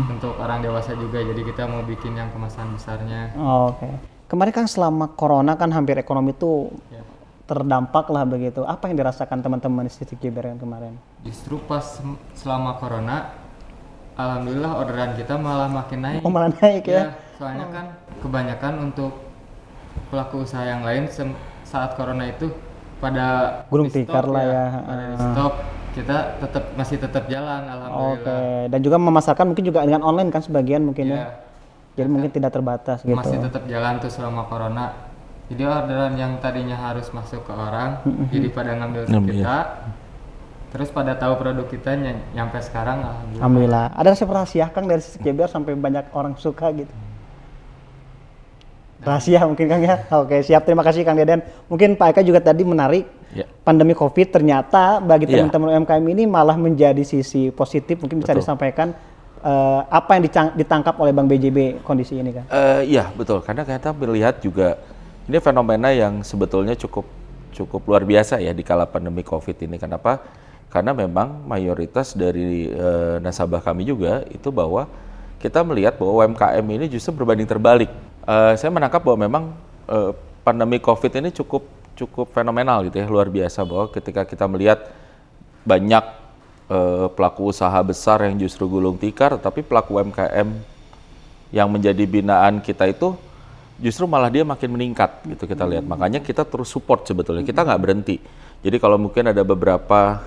untuk 0.09 0.33
orang 0.38 0.61
dewasa 0.61 0.95
juga 0.95 1.21
jadi 1.21 1.43
kita 1.45 1.62
mau 1.64 1.83
bikin 1.83 2.17
yang 2.17 2.33
kemasan 2.33 2.73
besarnya 2.73 3.37
Oke. 3.37 3.85
Kemarin 4.25 4.49
kan 4.50 4.64
selama 4.64 5.12
corona 5.12 5.52
kan 5.55 5.69
hampir 5.69 5.93
ekonomi 5.95 6.33
itu 6.33 6.73
Ya. 6.88 7.05
terdampak 7.45 8.09
lah 8.09 8.25
begitu. 8.25 8.64
Apa 8.64 8.88
yang 8.88 8.97
dirasakan 8.97 9.45
teman-teman 9.45 9.85
di 9.85 9.93
Stik 9.93 10.17
JBR 10.17 10.49
yang 10.49 10.57
kemarin? 10.57 10.97
justru 11.21 11.61
pas 11.61 12.00
selama 12.33 12.75
corona 12.75 13.29
alhamdulillah 14.14 14.73
orderan 14.75 15.12
kita 15.12 15.37
malah 15.37 15.69
makin 15.69 15.99
naik 16.00 16.21
Oh 16.23 16.31
malah 16.31 16.49
naik 16.55 16.83
ya. 16.83 16.97
Ya, 16.97 17.05
soalnya 17.42 17.66
kan 17.68 17.87
kebanyakan 18.22 18.72
untuk 18.87 19.12
pelaku 20.08 20.46
usaha 20.46 20.62
yang 20.62 20.87
lain 20.87 21.11
saat 21.66 21.99
corona 21.99 22.30
itu 22.30 22.54
pada 23.02 23.26
Gulung 23.66 23.90
tikar 23.90 24.25
lah 24.25 24.44
ya. 24.46 24.66
pada 24.78 25.02
di 25.11 25.16
stok 25.18 25.54
kita 25.92 26.16
tetap 26.38 26.64
masih 26.78 26.96
tetap 26.96 27.25
jalan 27.26 27.66
Oke. 27.66 27.72
alhamdulillah 27.75 28.70
Dan 28.70 28.80
juga 28.80 28.96
memasarkan 28.96 29.44
mungkin 29.50 29.64
juga 29.66 29.82
dengan 29.82 30.00
online 30.00 30.30
kan 30.30 30.40
sebagian 30.40 30.87
mungkin 30.87 31.11
ya. 31.11 31.16
Ya, 31.18 31.26
Jadi 31.92 32.08
mungkin 32.08 32.30
tidak 32.32 32.54
terbatas 32.54 33.02
gitu. 33.02 33.12
masih 33.12 33.42
tetap 33.42 33.66
jalan 33.66 33.99
tuh 33.99 34.08
selama 34.08 34.46
corona 34.46 34.94
jadi 35.50 35.68
orderan 35.68 36.16
yang 36.16 36.40
tadinya 36.40 36.78
harus 36.78 37.12
masuk 37.12 37.44
ke 37.44 37.52
orang 37.52 38.00
jadi 38.30 38.49
pada 38.49 38.70
ngambil 38.72 39.02
ke 39.04 39.18
kita 39.34 39.56
terus 40.72 40.88
pada 40.88 41.12
tahu 41.12 41.37
produk 41.37 41.68
kita 41.68 41.92
ny- 42.00 42.25
nyampe 42.32 42.56
sekarang 42.64 43.04
alhamdulillah 43.04 43.37
Alhamdulillah. 43.37 43.87
Ada 43.92 44.08
resep 44.08 44.30
rahasia 44.30 44.66
Kang 44.72 44.88
dari 44.88 45.04
Stik 45.04 45.20
JBR 45.20 45.52
sampai 45.52 45.76
banyak 45.76 46.08
orang 46.16 46.32
suka 46.40 46.72
gitu. 46.72 46.88
Rahasia 49.02 49.42
mungkin 49.44 49.66
Kang 49.66 49.82
ya. 49.82 50.06
Oke, 50.23 50.40
siap. 50.47 50.62
Terima 50.62 50.87
kasih 50.87 51.02
Kang 51.02 51.18
Deden. 51.18 51.42
Mungkin 51.66 51.99
Pak 51.99 52.14
Eka 52.14 52.23
juga 52.23 52.38
tadi 52.38 52.62
menarik 52.62 53.04
Ya. 53.32 53.49
pandemi 53.64 53.97
Covid 53.97 54.28
ternyata 54.28 55.00
bagi 55.00 55.25
Iya. 55.25 55.49
teman-teman 55.49 55.80
UMKM 55.80 56.04
ini 56.12 56.28
malah 56.28 56.54
menjadi 56.54 57.00
sisi 57.00 57.49
positif. 57.50 57.99
Mungkin 57.99 58.21
bisa 58.21 58.37
Betul. 58.37 58.44
disampaikan 58.44 58.88
eh, 59.42 59.80
apa 59.90 60.11
yang 60.14 60.23
ditangkap 60.54 60.94
oleh 61.02 61.11
Bank 61.11 61.26
BJB 61.26 61.82
kondisi 61.82 62.14
ini 62.14 62.30
kan? 62.30 62.47
Eh, 62.47 62.94
iya 62.94 63.11
betul 63.11 63.42
karena 63.42 63.66
kita 63.66 63.90
melihat 63.90 64.38
juga 64.38 64.78
ini 65.26 65.38
fenomena 65.42 65.90
yang 65.90 66.23
sebetulnya 66.23 66.78
cukup 66.78 67.02
cukup 67.50 67.82
luar 67.90 68.06
biasa 68.06 68.38
ya 68.38 68.54
di 68.54 68.62
kala 68.62 68.87
pandemi 68.87 69.26
covid 69.26 69.59
ini 69.66 69.82
kenapa 69.82 70.23
karena 70.71 70.94
memang 70.94 71.42
mayoritas 71.44 72.14
dari 72.14 72.71
eh, 72.71 73.16
nasabah 73.18 73.59
kami 73.59 73.82
juga 73.82 74.23
itu 74.30 74.49
bahwa 74.54 74.87
kita 75.42 75.66
melihat 75.66 75.99
bahwa 75.99 76.23
UMKM 76.23 76.62
ini 76.78 76.87
justru 76.87 77.11
berbanding 77.11 77.50
terbalik 77.50 77.90
Eh, 78.23 78.55
saya 78.55 78.71
menangkap 78.71 79.02
bahwa 79.02 79.19
memang 79.19 79.45
eh, 79.91 80.14
pandemi 80.47 80.79
covid 80.79 81.11
ini 81.19 81.35
cukup 81.35 81.67
cukup 81.99 82.31
fenomenal 82.31 82.87
gitu 82.87 83.02
ya 83.02 83.07
luar 83.11 83.26
biasa 83.26 83.67
bahwa 83.67 83.91
ketika 83.91 84.23
kita 84.23 84.47
melihat 84.47 84.95
banyak 85.67 86.05
eh, 86.71 87.07
pelaku 87.19 87.50
usaha 87.50 87.75
besar 87.83 88.23
yang 88.23 88.38
justru 88.38 88.71
gulung 88.71 88.95
tikar 88.95 89.35
tapi 89.43 89.67
pelaku 89.67 89.99
UMKM 89.99 90.55
yang 91.50 91.67
menjadi 91.67 92.07
binaan 92.07 92.62
kita 92.62 92.87
itu 92.87 93.19
justru 93.83 94.07
malah 94.07 94.31
dia 94.31 94.47
makin 94.47 94.71
meningkat 94.71 95.26
gitu 95.26 95.43
kita 95.43 95.67
lihat. 95.67 95.83
Makanya 95.83 96.23
kita 96.23 96.47
terus 96.47 96.71
support 96.71 97.02
sebetulnya 97.02 97.43
kita 97.43 97.67
nggak 97.67 97.81
berhenti. 97.83 98.23
Jadi 98.62 98.79
kalau 98.79 99.02
mungkin 99.02 99.35
ada 99.35 99.43
beberapa 99.43 100.23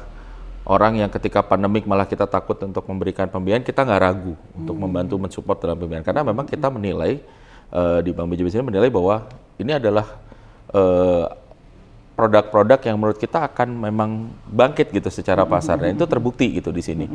orang 0.67 0.99
yang 0.99 1.07
ketika 1.07 1.39
pandemik 1.39 1.87
malah 1.87 2.03
kita 2.03 2.27
takut 2.27 2.59
untuk 2.59 2.83
memberikan 2.91 3.31
pembiayaan 3.31 3.63
kita 3.63 3.87
nggak 3.87 4.01
ragu 4.03 4.35
untuk 4.51 4.75
membantu 4.75 5.15
mensupport 5.15 5.55
dalam 5.63 5.79
pembiayaan. 5.79 6.03
Karena 6.03 6.27
memang 6.27 6.43
kita 6.43 6.67
menilai 6.67 7.23
eh, 7.71 7.99
di 8.05 8.11
Bank 8.13 8.27
BJB 8.33 8.47
sini 8.51 8.63
menilai 8.65 8.89
bahwa 8.91 9.25
ini 9.57 9.71
adalah 9.77 10.05
eh, 10.73 11.25
produk-produk 12.15 12.79
yang 12.79 12.95
menurut 12.95 13.19
kita 13.19 13.43
akan 13.51 13.75
memang 13.75 14.31
bangkit 14.47 14.95
gitu 14.95 15.11
secara 15.11 15.43
pasar 15.43 15.83
dan 15.83 15.99
itu 15.99 16.07
terbukti 16.07 16.47
gitu 16.57 16.71
di 16.71 16.79
sini. 16.79 17.05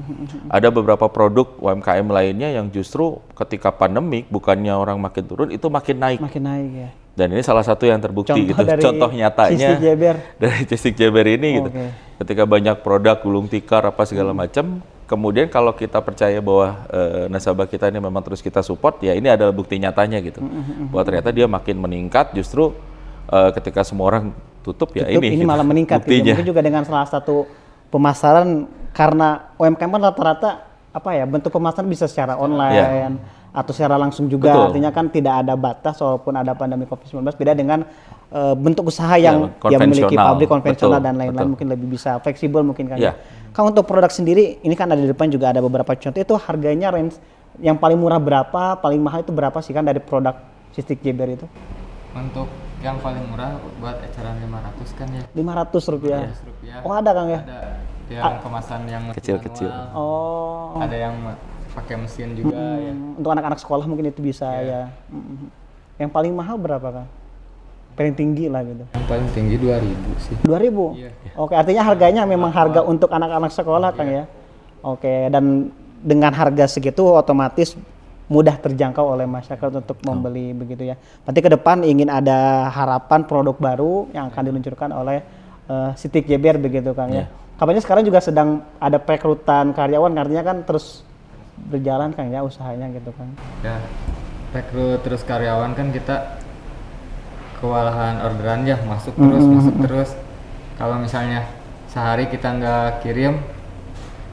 Ada 0.53 0.69
beberapa 0.69 1.09
produk 1.09 1.57
UMKM 1.57 2.05
lainnya 2.05 2.53
yang 2.53 2.69
justru 2.69 3.17
ketika 3.33 3.73
pandemik 3.73 4.29
bukannya 4.29 4.77
orang 4.77 5.01
makin 5.01 5.25
turun 5.25 5.49
itu 5.49 5.67
makin 5.73 5.97
naik. 5.97 6.21
Makin 6.21 6.45
naik 6.45 6.71
ya. 6.77 6.91
Dan 7.17 7.33
ini 7.35 7.43
salah 7.43 7.65
satu 7.65 7.89
yang 7.89 7.99
terbukti 7.99 8.33
Contoh 8.33 8.49
gitu. 8.49 8.63
dari 8.63 8.81
Contoh 8.85 9.11
nyatanya 9.11 9.57
Cistik 9.57 9.81
Jeber. 9.83 10.17
dari 10.45 10.61
Cistik 10.69 10.95
Jeber 10.95 11.27
ini 11.27 11.49
gitu. 11.59 11.71
Oke. 11.73 11.87
Ketika 12.21 12.43
banyak 12.45 12.77
produk 12.85 13.17
gulung 13.25 13.49
tikar 13.49 13.83
apa 13.89 14.05
segala 14.05 14.37
macam, 14.37 14.85
kemudian 15.11 15.51
kalau 15.51 15.75
kita 15.75 15.99
percaya 15.99 16.39
bahwa 16.39 16.87
eh, 16.87 17.27
nasabah 17.27 17.67
kita 17.67 17.91
ini 17.91 17.99
memang 17.99 18.23
terus 18.23 18.39
kita 18.39 18.63
support, 18.63 19.03
ya 19.03 19.19
ini 19.19 19.27
adalah 19.27 19.51
bukti 19.51 19.75
nyatanya 19.75 20.23
gitu. 20.23 20.39
Bahwa 20.95 21.03
ternyata 21.03 21.35
dia 21.35 21.51
makin 21.51 21.83
meningkat 21.83 22.31
justru 22.31 22.71
eh, 23.27 23.51
ketika 23.59 23.83
semua 23.83 24.07
orang 24.07 24.25
tutup 24.63 24.95
ya 24.95 25.11
Tutup, 25.11 25.19
ini 25.19 25.35
ini 25.35 25.43
gitu, 25.43 25.51
malah 25.51 25.67
meningkat 25.67 26.07
gitu. 26.07 26.31
Mungkin 26.31 26.47
juga 26.47 26.63
dengan 26.63 26.87
salah 26.87 27.11
satu 27.11 27.51
pemasaran 27.91 28.71
karena 28.95 29.51
UMKM 29.59 29.91
kan 29.91 30.03
rata-rata 30.15 30.51
apa 30.91 31.11
ya 31.15 31.27
bentuk 31.27 31.51
pemasaran 31.51 31.91
bisa 31.91 32.07
secara 32.07 32.39
online 32.39 33.19
atau 33.51 33.75
secara 33.75 33.99
langsung 33.99 34.31
juga. 34.31 34.55
Betul. 34.55 34.67
artinya 34.71 34.91
kan 34.95 35.11
tidak 35.11 35.35
ada 35.43 35.59
batas 35.59 35.99
walaupun 35.99 36.39
ada 36.39 36.55
pandemi 36.55 36.87
Covid-19 36.87 37.35
beda 37.35 37.53
dengan 37.59 37.83
eh, 38.31 38.55
bentuk 38.55 38.95
usaha 38.95 39.19
yang 39.19 39.51
Ya, 39.67 39.75
dia 39.75 39.79
memiliki 39.83 40.15
pabrik 40.15 40.47
konvensional 40.47 41.03
Betul, 41.03 41.07
dan 41.11 41.15
lain-lain 41.19 41.49
mungkin 41.51 41.67
lebih 41.67 41.99
bisa 41.99 42.23
fleksibel 42.23 42.63
mungkin 42.63 42.87
kan. 42.95 42.99
Iya. 43.03 43.19
Kalau 43.61 43.77
untuk 43.77 43.93
produk 43.93 44.09
sendiri 44.09 44.57
ini 44.65 44.73
kan 44.73 44.89
ada 44.89 44.97
di 44.97 45.05
depan 45.05 45.29
juga 45.29 45.53
ada 45.53 45.61
beberapa 45.61 45.93
contoh 45.93 46.17
itu 46.17 46.33
harganya 46.49 46.89
range 46.89 47.21
yang 47.61 47.77
paling 47.77 48.01
murah 48.01 48.17
berapa, 48.17 48.81
paling 48.81 48.97
mahal 48.97 49.21
itu 49.21 49.37
berapa 49.37 49.61
sih 49.61 49.77
kan 49.77 49.85
dari 49.85 50.01
produk 50.01 50.33
Sistik 50.73 51.05
Jeber 51.05 51.29
itu? 51.29 51.45
Untuk 52.17 52.49
yang 52.81 52.97
paling 53.05 53.21
murah 53.29 53.61
buat 53.77 54.01
eceran 54.01 54.41
500 54.49 54.97
kan 54.97 55.09
ya. 55.13 55.25
500 55.37 55.93
rupiah. 55.93 56.21
500 56.33 56.49
rupiah. 56.49 56.81
Oh 56.89 56.93
ada 56.97 57.11
Kang 57.13 57.29
ya? 57.29 57.41
Ada 57.45 57.61
yang 58.09 58.37
kemasan 58.41 58.81
yang 58.89 59.05
Kecil-kecil. 59.13 59.69
Oh. 59.93 60.81
Ada 60.81 60.97
yang 60.97 61.15
pakai 61.77 62.01
mesin 62.01 62.33
juga 62.41 62.57
ya. 62.57 62.97
Hmm, 62.97 63.21
Untuk 63.21 63.29
anak-anak 63.29 63.61
sekolah 63.61 63.85
mungkin 63.85 64.09
itu 64.09 64.25
bisa 64.25 64.49
Iya. 64.57 64.89
ya. 64.89 65.21
Yang 66.01 66.11
paling 66.17 66.33
mahal 66.33 66.57
berapa 66.57 66.89
kan? 66.89 67.07
Paling 67.99 68.15
tinggi 68.17 68.47
lah 68.49 68.63
gitu. 68.65 68.85
Yang 68.97 69.07
paling 69.07 69.29
tinggi 69.37 69.57
2000 69.61 70.25
sih. 70.25 70.35
2000. 70.47 70.97
Iya. 70.97 71.11
Oke, 71.37 71.55
artinya 71.55 71.83
harganya 71.85 72.23
memang 72.25 72.51
harga 72.51 72.81
untuk 72.85 73.11
anak-anak 73.13 73.53
sekolah 73.53 73.91
Kang 73.93 74.09
ya. 74.09 74.25
Oke, 74.81 75.29
dan 75.29 75.69
dengan 76.01 76.33
harga 76.33 76.65
segitu 76.65 77.05
otomatis 77.05 77.77
mudah 78.31 78.57
terjangkau 78.57 79.19
oleh 79.19 79.27
masyarakat 79.27 79.83
untuk 79.83 79.99
membeli 80.07 80.55
begitu 80.55 80.87
ya. 80.87 80.97
Berarti 81.27 81.41
ke 81.43 81.51
depan 81.51 81.83
ingin 81.83 82.07
ada 82.07 82.71
harapan 82.71 83.27
produk 83.27 83.59
baru 83.59 84.07
yang 84.15 84.31
akan 84.31 84.43
diluncurkan 84.47 84.91
oleh 84.95 85.19
eh, 85.67 85.91
Sitik 85.99 86.31
Jeber 86.31 86.57
begitu 86.57 86.95
Kang 86.95 87.11
ya. 87.11 87.27
Kabarnya 87.59 87.83
sekarang 87.85 88.09
juga 88.09 88.25
sedang 88.25 88.65
ada 88.81 88.97
perekrutan 88.97 89.77
karyawan 89.77 90.17
artinya 90.17 90.41
kan 90.47 90.57
terus 90.65 91.05
berjalan 91.69 92.15
Kang 92.17 92.33
ya 92.33 92.41
usahanya 92.41 92.89
gitu 92.95 93.13
kan. 93.13 93.29
Ya, 93.61 93.77
rekrut 94.57 95.05
terus 95.05 95.21
karyawan 95.27 95.77
kan 95.77 95.93
kita 95.93 96.41
kewalahan 97.61 98.21
orderan 98.21 98.65
ya 98.65 98.81
masuk 98.83 99.15
terus 99.15 99.45
masuk 99.45 99.75
terus. 99.85 100.11
Kalau 100.75 100.97
misalnya 100.97 101.45
sehari 101.87 102.27
kita 102.27 102.49
nggak 102.51 103.05
kirim, 103.05 103.37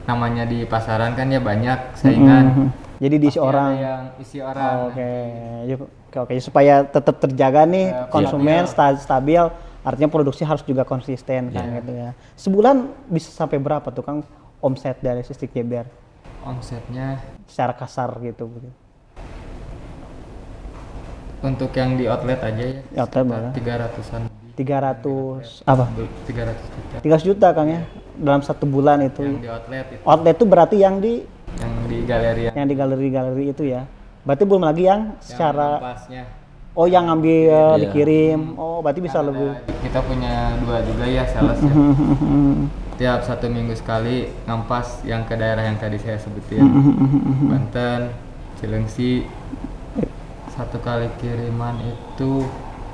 namanya 0.04 0.42
di 0.42 0.64
pasaran 0.64 1.12
kan 1.12 1.28
ya 1.28 1.38
banyak 1.38 1.78
saingan. 1.94 2.44
Mhm. 2.48 2.68
Jadi 2.98 3.16
diisi 3.16 3.38
orang. 3.38 3.72
yang 3.78 4.02
isi 4.18 4.42
orang. 4.42 4.90
Oke, 4.90 5.12
Ya, 5.64 5.76
oke, 5.78 6.18
oke. 6.18 6.32
Supaya 6.40 6.82
tetap 6.82 7.20
terjaga 7.20 7.62
nih 7.62 7.86
Ya, 7.86 8.10
konsumen 8.10 8.66
stabil. 8.66 8.96
sta- 8.96 8.98
stabil, 8.98 9.42
artinya 9.84 10.10
produksi 10.10 10.42
harus 10.42 10.66
juga 10.66 10.82
konsisten 10.82 11.52
kan 11.52 11.64
gitu 11.78 11.92
ya. 11.94 12.10
Sebulan 12.34 12.76
bisa 13.06 13.30
sampai 13.30 13.60
berapa 13.60 13.86
tuh 13.88 14.02
Kang 14.02 14.26
omset 14.58 14.98
dari 14.98 15.22
Sistik 15.22 15.54
Jeber 15.54 15.86
Omsetnya 16.42 17.22
secara 17.46 17.70
kasar 17.72 18.18
gitu? 18.18 18.50
Untuk 21.40 21.70
yang 21.72 21.94
di 21.94 22.04
outlet 22.04 22.40
aja 22.40 22.62
ya. 22.64 22.80
Ya, 22.92 23.00
outlet? 23.04 23.54
Tiga 23.54 23.74
ratusan. 23.78 24.20
300 24.58 25.62
apa? 25.64 25.86
Tiga 26.26 26.42
ratus 26.44 26.66
juta. 26.66 26.96
300 26.98 27.22
juta 27.24 27.46
Kang 27.54 27.68
ya 27.68 27.80
dalam 28.14 28.42
satu 28.42 28.66
bulan 28.66 28.98
itu. 29.00 29.22
Yang 29.22 29.38
di 29.38 29.48
outlet 29.48 29.86
itu, 29.88 30.02
Outlet 30.02 30.34
itu 30.34 30.44
berarti 30.44 30.76
yang 30.76 30.96
di 30.98 31.22
yang 31.58 31.72
di 31.86 31.98
galeri 32.02 32.42
yang, 32.44 32.54
yang 32.56 32.66
di 32.66 32.74
galeri-galeri 32.74 33.44
itu 33.48 33.62
ya. 33.64 33.86
Berarti 34.26 34.42
belum 34.42 34.62
lagi 34.62 34.82
yang 34.82 35.14
yang 35.14 35.22
secara 35.22 35.78
pasnya. 35.78 36.24
oh 36.74 36.86
yang 36.86 37.06
ngambil 37.06 37.30
Iya. 37.30 37.80
dikirim. 37.80 38.40
Oh, 38.58 38.82
berarti 38.82 38.98
bisa 38.98 39.22
Kan 39.22 39.30
lebih. 39.30 39.50
kita 39.80 40.00
punya 40.02 40.34
dua 40.58 40.82
juga 40.82 41.04
ya 41.06 41.22
sales 41.24 41.58
ya. 41.58 41.74
Tiap 42.98 43.20
satu 43.22 43.46
minggu 43.46 43.78
sekali 43.78 44.26
ngampas 44.42 45.06
yang 45.06 45.22
ke 45.22 45.38
daerah 45.38 45.62
yang 45.62 45.78
tadi 45.78 46.02
saya 46.02 46.18
sebutin. 46.18 46.66
Banten, 47.50 48.10
Cilengsi. 48.58 49.22
Satu 50.58 50.82
kali 50.82 51.06
kiriman 51.16 51.78
itu 51.78 52.42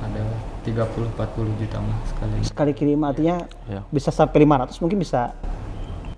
ada 0.04 0.20
30-40 0.68 1.16
juta 1.56 1.80
mah 1.80 1.96
sekali. 2.04 2.36
sekali 2.44 2.72
kirim 2.76 3.00
artinya 3.00 3.48
Ya. 3.64 3.80
bisa 3.88 4.12
sampai 4.12 4.44
500 4.44 4.76
mungkin 4.84 5.00
bisa 5.00 5.32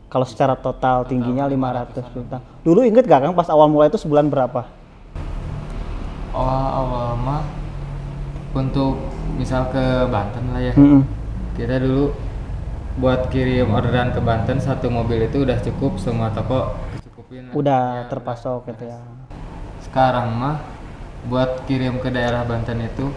kalau 0.06 0.26
secara 0.26 0.58
total 0.58 1.06
tingginya 1.06 1.46
500 1.46 2.02
juta. 2.10 2.42
Dulu 2.66 2.82
inget 2.82 3.06
gak 3.06 3.22
Kang 3.22 3.38
pas 3.38 3.46
awal 3.46 3.70
mulai 3.70 3.86
itu 3.86 3.94
sebulan 3.94 4.26
berapa? 4.26 4.66
Awal-awal 6.34 7.14
mah 7.16 7.42
untuk 8.50 8.98
misal 9.38 9.70
ke 9.70 10.10
Banten 10.10 10.50
lah 10.50 10.62
ya. 10.62 10.74
Mm-mm. 10.74 11.06
Kita 11.54 11.78
dulu 11.78 12.10
buat 12.98 13.30
kirim 13.30 13.70
orderan 13.70 14.10
ke 14.10 14.18
Banten 14.18 14.58
satu 14.58 14.90
mobil 14.90 15.30
itu 15.30 15.46
udah 15.46 15.62
cukup 15.62 15.94
semua 16.02 16.34
toko 16.34 16.74
cukupin. 17.06 17.54
Udah 17.54 18.02
Ya, 18.02 18.10
terpasok 18.10 18.66
gitu 18.66 18.90
ya. 18.90 18.98
Sekarang 19.78 20.34
mah 20.34 20.58
buat 21.26 21.66
kirim 21.66 21.98
ke 21.98 22.08
daerah 22.08 22.46
Banten 22.46 22.80
itu 22.80 23.10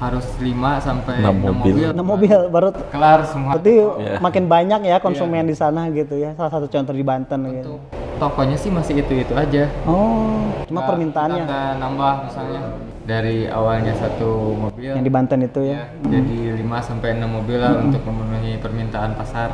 harus 0.00 0.24
5 0.40 0.80
sampai 0.80 1.20
Enam 1.20 1.36
6 1.36 1.44
mobil. 1.44 1.72
mobil. 1.76 1.88
Nah 1.92 2.04
mobil 2.04 2.38
baru 2.48 2.68
Kelar 2.88 3.20
semua. 3.28 3.52
berarti 3.56 3.74
Iya. 3.76 4.16
makin 4.16 4.44
banyak 4.48 4.80
ya 4.88 4.96
konsumen 4.96 5.44
di 5.44 5.52
sana 5.52 5.92
gitu 5.92 6.16
ya. 6.16 6.32
Salah 6.40 6.52
satu 6.56 6.66
contoh 6.66 6.96
di 6.96 7.04
Banten 7.04 7.40
gitu. 7.52 7.76
Untuk 7.76 7.80
tokonya 8.16 8.56
sih 8.56 8.72
masih 8.72 9.04
itu-itu 9.04 9.36
aja. 9.36 9.68
Oh, 9.84 10.48
cuma 10.64 10.88
permintaannya 10.88 11.44
kita 11.44 11.62
nambah 11.76 12.12
misalnya 12.28 12.60
dari 13.04 13.44
awalnya 13.48 13.92
satu 13.92 14.56
mobil 14.56 14.92
yang 14.96 15.04
di 15.04 15.12
Banten 15.12 15.40
itu 15.42 15.60
ya, 15.68 15.84
ya. 15.84 15.84
jadi 16.08 16.36
5 16.64 16.80
sampai 16.80 17.16
6 17.16 17.28
mobil 17.28 17.58
lah 17.60 17.76
untuk 17.76 18.00
memenuhi 18.04 18.56
permintaan 18.56 19.12
pasar. 19.16 19.52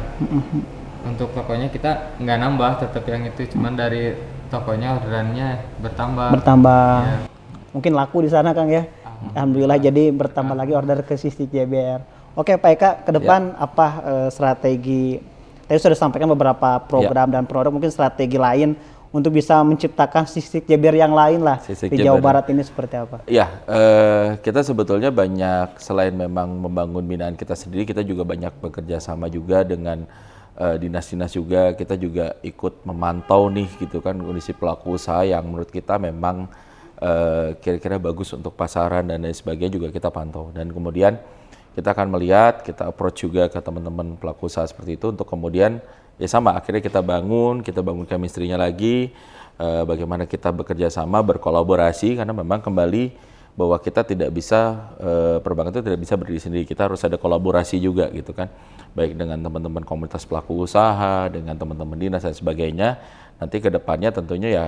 Untuk 1.07 1.31
tokonya 1.35 1.71
kita 1.71 2.19
nggak 2.19 2.39
nambah 2.39 2.71
tetap 2.83 3.07
yang 3.07 3.23
itu 3.27 3.47
cuman 3.55 3.75
dari 3.75 4.15
tokonya 4.47 4.99
orderannya 4.99 5.49
bertambah. 5.83 6.29
Bertambah. 6.35 6.87
Ya. 7.03 7.19
Mungkin 7.77 7.93
laku 7.93 8.25
di 8.25 8.33
sana 8.33 8.57
Kang 8.57 8.73
ya. 8.73 8.89
Alhamdulillah 9.37 9.77
jadi 9.77 10.09
bertambah 10.09 10.57
lagi 10.57 10.73
order 10.73 11.05
ke 11.05 11.21
Sistik 11.21 11.53
JBR. 11.53 12.01
Oke 12.33 12.57
Pak 12.57 12.71
Eka, 12.73 12.91
ke 13.05 13.11
depan 13.13 13.53
apa 13.61 13.87
eh, 14.01 14.29
strategi? 14.33 15.21
Tadi 15.69 15.77
sudah 15.77 15.99
sampaikan 15.99 16.33
beberapa 16.33 16.81
program 16.89 17.29
dan 17.29 17.45
produk, 17.45 17.75
mungkin 17.75 17.93
strategi 17.93 18.41
lain 18.41 18.73
untuk 19.13 19.37
bisa 19.37 19.61
menciptakan 19.61 20.25
Sistik 20.25 20.65
JBR 20.65 20.97
yang 21.01 21.13
lain 21.13 21.45
lah 21.45 21.61
Sistik 21.61 21.93
di 21.93 22.05
Jawa. 22.05 22.21
Barat 22.21 22.49
ini 22.49 22.65
seperti 22.65 22.97
apa? 22.97 23.25
Ya, 23.29 23.61
eh, 23.69 24.41
kita 24.41 24.65
sebetulnya 24.65 25.13
banyak 25.13 25.77
selain 25.77 26.17
memang 26.17 26.57
membangun 26.57 27.05
binaan 27.05 27.37
kita 27.37 27.53
sendiri, 27.53 27.85
kita 27.85 28.01
juga 28.05 28.25
banyak 28.25 28.57
bekerja 28.57 29.01
sama 29.05 29.29
juga 29.29 29.65
dengan 29.65 30.05
eh, 30.57 30.77
dinas-dinas 30.81 31.33
juga. 31.33 31.77
Kita 31.77 31.97
juga 31.97 32.37
ikut 32.41 32.89
memantau 32.89 33.53
nih 33.53 33.69
gitu 33.81 34.01
kan 34.01 34.17
kondisi 34.17 34.57
pelaku 34.57 34.97
usaha 34.97 35.25
yang 35.29 35.45
menurut 35.45 35.69
kita 35.69 36.01
memang 36.01 36.49
eh, 37.01 37.49
kira-kira 37.61 37.97
bagus 38.01 38.33
untuk 38.33 38.57
pasaran 38.57 39.07
dan 39.09 39.23
lain 39.25 39.37
sebagainya 39.37 39.77
juga 39.77 39.89
kita 39.93 40.09
pantau. 40.09 40.53
Dan 40.53 40.73
kemudian 40.73 41.21
kita 41.77 41.93
akan 41.93 42.09
melihat, 42.09 42.65
kita 42.65 42.89
approach 42.89 43.25
juga 43.25 43.53
ke 43.53 43.61
teman-teman 43.61 44.17
pelaku 44.17 44.49
usaha 44.49 44.65
seperti 44.65 44.97
itu 44.97 45.13
untuk 45.13 45.29
kemudian 45.29 45.85
ya 46.17 46.29
sama 46.29 46.57
akhirnya 46.57 46.81
kita 46.81 47.05
bangun, 47.05 47.61
kita 47.61 47.85
bangun 47.85 48.09
chemistry-nya 48.09 48.57
lagi, 48.57 49.13
eh, 49.61 49.83
bagaimana 49.85 50.25
kita 50.25 50.53
bekerja 50.57 50.89
sama, 50.89 51.21
berkolaborasi 51.21 52.17
karena 52.17 52.33
memang 52.33 52.65
kembali 52.65 53.13
bahwa 53.57 53.77
kita 53.81 54.05
tidak 54.05 54.33
bisa 54.33 54.93
eh, 55.01 55.37
perbankan 55.41 55.77
itu 55.77 55.85
tidak 55.85 56.01
bisa 56.01 56.15
berdiri 56.17 56.41
sendiri, 56.41 56.65
kita 56.65 56.89
harus 56.89 57.01
ada 57.05 57.21
kolaborasi 57.21 57.77
juga 57.81 58.09
gitu 58.13 58.33
kan, 58.33 58.49
baik 58.97 59.17
dengan 59.17 59.37
teman-teman 59.41 59.85
komunitas 59.85 60.25
pelaku 60.25 60.65
usaha, 60.65 61.29
dengan 61.29 61.57
teman-teman 61.57 61.97
dinas 61.97 62.25
dan 62.25 62.33
sebagainya. 62.33 63.01
Nanti 63.37 63.61
ke 63.61 63.69
depannya 63.69 64.17
tentunya 64.17 64.49
ya 64.49 64.65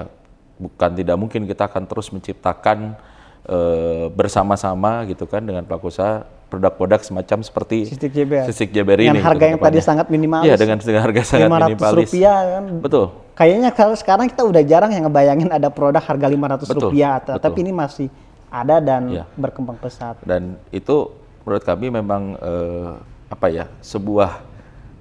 bukan 0.59 0.90
tidak 0.92 1.16
mungkin 1.16 1.47
kita 1.47 1.71
akan 1.71 1.87
terus 1.87 2.11
menciptakan 2.11 2.99
eh, 3.47 4.07
bersama-sama 4.12 5.07
gitu 5.07 5.25
kan 5.25 5.40
dengan 5.40 5.62
pelaku 5.64 5.88
usaha 5.88 6.27
produk-produk 6.49 7.01
semacam 7.05 7.38
seperti 7.44 7.85
Sistik 7.87 8.11
JBR. 8.11 8.44
Sistik 8.49 8.68
JBR 8.73 8.99
ini. 9.05 9.09
Dengan 9.12 9.21
harga 9.21 9.44
gitu 9.44 9.53
yang 9.53 9.61
tadi 9.61 9.79
sangat 9.85 10.07
minimalis. 10.09 10.49
Iya, 10.49 10.55
dengan 10.57 10.77
dengan 10.81 11.03
harga 11.05 11.23
sangat 11.23 11.49
500 11.49 11.61
minimalis. 11.68 12.09
rupiah 12.09 12.38
kan. 12.40 12.64
Betul. 12.81 13.05
Kayaknya 13.37 13.71
kalau 13.71 13.94
sekarang 13.94 14.27
kita 14.27 14.42
udah 14.49 14.62
jarang 14.64 14.90
yang 14.90 15.05
ngebayangin 15.07 15.49
ada 15.53 15.68
produk 15.68 16.01
harga 16.01 16.27
500 16.27 16.64
Betul, 16.64 16.83
rupiah, 16.90 17.21
betul. 17.21 17.37
tapi 17.44 17.59
ini 17.62 17.73
masih 17.73 18.09
ada 18.49 18.81
dan 18.81 19.03
Iya. 19.12 19.25
berkembang 19.37 19.77
pesat. 19.77 20.16
Dan 20.25 20.57
itu 20.73 21.12
menurut 21.44 21.62
kami 21.62 21.87
memang 21.92 22.23
eh, 22.40 22.90
apa 23.29 23.47
ya 23.53 23.68
sebuah 23.85 24.48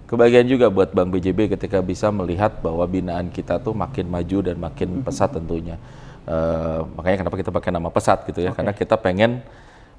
kebahagiaan 0.08 0.48
juga 0.48 0.72
buat 0.72 0.96
Bank 0.96 1.12
BJB 1.13 1.60
ketika 1.60 1.84
bisa 1.84 2.08
melihat 2.10 2.63
bahwa 2.63 2.88
binaan 2.88 3.28
kita 3.28 3.60
tuh 3.60 3.76
makin 3.76 4.08
maju 4.08 4.38
dan 4.39 4.56
makin 4.58 5.04
pesat 5.04 5.36
tentunya. 5.36 5.76
Uh, 6.28 6.84
makanya 6.96 7.24
kenapa 7.24 7.36
kita 7.39 7.52
pakai 7.52 7.72
nama 7.72 7.88
pesat 7.91 8.24
gitu 8.28 8.43
ya, 8.43 8.52
okay. 8.52 8.60
karena 8.60 8.74
kita 8.76 8.96
pengen 9.00 9.39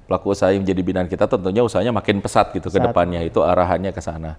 pelaku 0.05 0.33
usaha 0.33 0.49
yang 0.53 0.65
menjadi 0.65 0.81
binaan 0.81 1.09
kita 1.09 1.25
tentunya 1.25 1.61
usahanya 1.61 1.93
makin 1.93 2.21
pesat 2.21 2.53
gitu 2.53 2.69
ke 2.69 2.77
depannya, 2.81 3.21
itu 3.25 3.41
arahannya 3.41 3.93
ke 3.93 4.01
sana. 4.01 4.37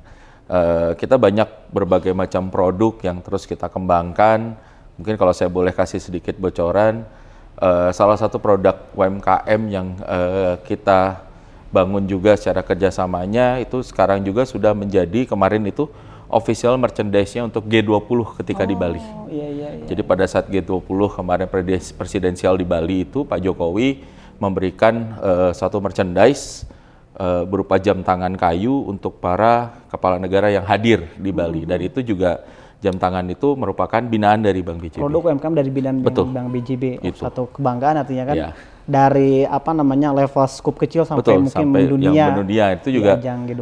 Uh, 0.50 0.98
kita 0.98 1.14
banyak 1.14 1.46
berbagai 1.70 2.10
macam 2.10 2.50
produk 2.50 2.98
yang 3.06 3.22
terus 3.22 3.46
kita 3.46 3.70
kembangkan. 3.70 4.58
Mungkin 4.98 5.14
kalau 5.14 5.30
saya 5.30 5.46
boleh 5.46 5.70
kasih 5.70 6.02
sedikit 6.02 6.34
bocoran, 6.38 7.06
uh, 7.62 7.90
salah 7.94 8.18
satu 8.18 8.42
produk 8.42 8.74
UMKM 8.98 9.60
yang 9.70 9.94
uh, 10.02 10.58
kita 10.66 11.29
bangun 11.70 12.02
juga 12.04 12.34
secara 12.34 12.66
kerjasamanya 12.66 13.62
itu 13.62 13.82
sekarang 13.86 14.26
juga 14.26 14.42
sudah 14.42 14.74
menjadi 14.74 15.26
kemarin 15.26 15.62
itu 15.70 15.86
official 16.30 16.78
merchandise-nya 16.78 17.46
untuk 17.46 17.66
G20 17.66 18.38
ketika 18.42 18.62
oh, 18.62 18.68
di 18.70 18.76
Bali. 18.78 19.02
Iya, 19.30 19.48
iya, 19.50 19.68
iya. 19.82 19.86
Jadi 19.86 20.02
pada 20.06 20.24
saat 20.30 20.46
G20 20.46 20.86
kemarin 21.10 21.46
presidensial 21.98 22.54
di 22.54 22.66
Bali 22.66 23.02
itu 23.02 23.26
Pak 23.26 23.42
Jokowi 23.42 24.02
memberikan 24.38 25.18
uh, 25.18 25.50
satu 25.50 25.82
merchandise 25.82 26.64
uh, 27.18 27.42
berupa 27.44 27.76
jam 27.82 28.00
tangan 28.06 28.32
kayu 28.38 28.86
untuk 28.86 29.18
para 29.18 29.82
kepala 29.90 30.22
negara 30.22 30.48
yang 30.48 30.62
hadir 30.64 31.10
di 31.18 31.34
Bali. 31.34 31.66
Hmm. 31.66 31.70
Dan 31.74 31.78
itu 31.82 32.00
juga 32.06 32.46
jam 32.80 32.96
tangan 32.96 33.26
itu 33.28 33.52
merupakan 33.58 34.00
binaan 34.00 34.40
dari 34.40 34.64
Bank 34.64 34.80
BJB. 34.80 35.02
Produk 35.02 35.22
UMKM 35.28 35.54
dari 35.54 35.70
binaan 35.70 35.96
Betul. 36.00 36.32
Bank 36.32 36.48
BJB. 36.48 36.84
Oh, 37.04 37.12
Satu 37.12 37.42
kebanggaan 37.52 38.00
artinya 38.00 38.32
kan. 38.32 38.36
Ya. 38.38 38.50
Dari 38.90 39.46
apa 39.46 39.70
namanya 39.70 40.10
level 40.10 40.46
skup 40.50 40.82
kecil 40.82 41.06
sampai 41.06 41.22
Betul, 41.22 41.46
mungkin 41.46 41.54
sampai 41.54 41.80
mendunia. 41.86 42.10
Yang 42.10 42.30
mendunia 42.34 42.64
itu 42.74 42.88
juga 42.90 43.12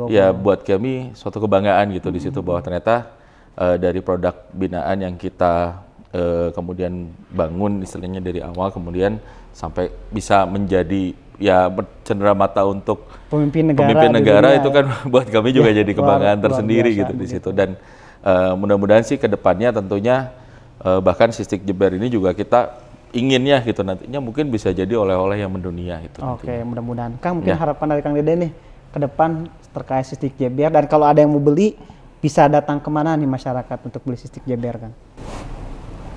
ya 0.09 0.33
buat 0.33 0.65
kami 0.65 1.13
suatu 1.13 1.37
kebanggaan 1.45 1.93
gitu 1.93 2.09
hmm. 2.09 2.17
di 2.17 2.21
situ 2.25 2.41
bahwa 2.41 2.65
ternyata 2.65 3.13
uh, 3.61 3.77
dari 3.77 4.01
produk 4.01 4.33
binaan 4.57 5.05
yang 5.05 5.15
kita 5.21 5.85
uh, 6.17 6.49
kemudian 6.57 7.13
bangun 7.29 7.85
istilahnya 7.85 8.25
dari 8.25 8.41
awal 8.41 8.73
kemudian 8.73 9.21
sampai 9.53 9.91
bisa 10.15 10.47
menjadi 10.47 11.13
ya 11.39 11.71
cenderung 12.03 12.39
mata 12.39 12.67
untuk 12.67 13.07
pemimpin 13.31 13.71
negara, 13.71 13.87
pemimpin 13.87 14.11
negara 14.11 14.49
itu 14.59 14.69
kan 14.71 14.85
buat 15.13 15.27
kami 15.31 15.55
juga 15.55 15.71
ya, 15.71 15.83
jadi 15.83 15.93
kebanggaan 15.95 16.39
luar, 16.39 16.45
tersendiri 16.51 16.91
luar 16.91 17.01
gitu 17.07 17.13
di 17.15 17.27
situ 17.27 17.51
dan 17.55 17.79
uh, 18.27 18.55
mudah-mudahan 18.59 19.07
sih 19.07 19.19
ke 19.19 19.31
depannya 19.31 19.71
tentunya 19.71 20.35
uh, 20.83 20.99
bahkan 20.99 21.31
sistik 21.31 21.63
jeber 21.63 21.95
ini 21.95 22.11
juga 22.11 22.35
kita 22.35 22.88
inginnya 23.13 23.61
gitu 23.65 23.81
nantinya 23.81 24.21
mungkin 24.21 24.53
bisa 24.53 24.73
jadi 24.73 24.93
oleh-oleh 24.93 25.41
yang 25.41 25.53
mendunia 25.53 26.01
itu. 26.01 26.21
Oke, 26.21 26.49
okay, 26.49 26.61
mudah-mudahan. 26.65 27.17
Kang 27.23 27.41
mungkin 27.41 27.55
ya. 27.55 27.59
harapan 27.59 27.87
dari 27.97 28.03
Kang 28.05 28.15
Dede 28.17 28.33
nih 28.37 28.53
ke 28.89 28.99
depan 28.99 29.49
terkait 29.73 30.07
sistik 30.09 30.37
jeber 30.41 30.73
dan 30.73 30.85
kalau 30.89 31.05
ada 31.05 31.21
yang 31.21 31.33
mau 31.33 31.41
beli 31.41 31.77
bisa 32.19 32.49
datang 32.51 32.83
ke 32.83 32.89
mana 32.91 33.15
nih 33.15 33.29
masyarakat 33.29 33.79
untuk 33.85 34.01
beli 34.05 34.19
sistik 34.19 34.43
jeber 34.45 34.77
kan? 34.77 34.93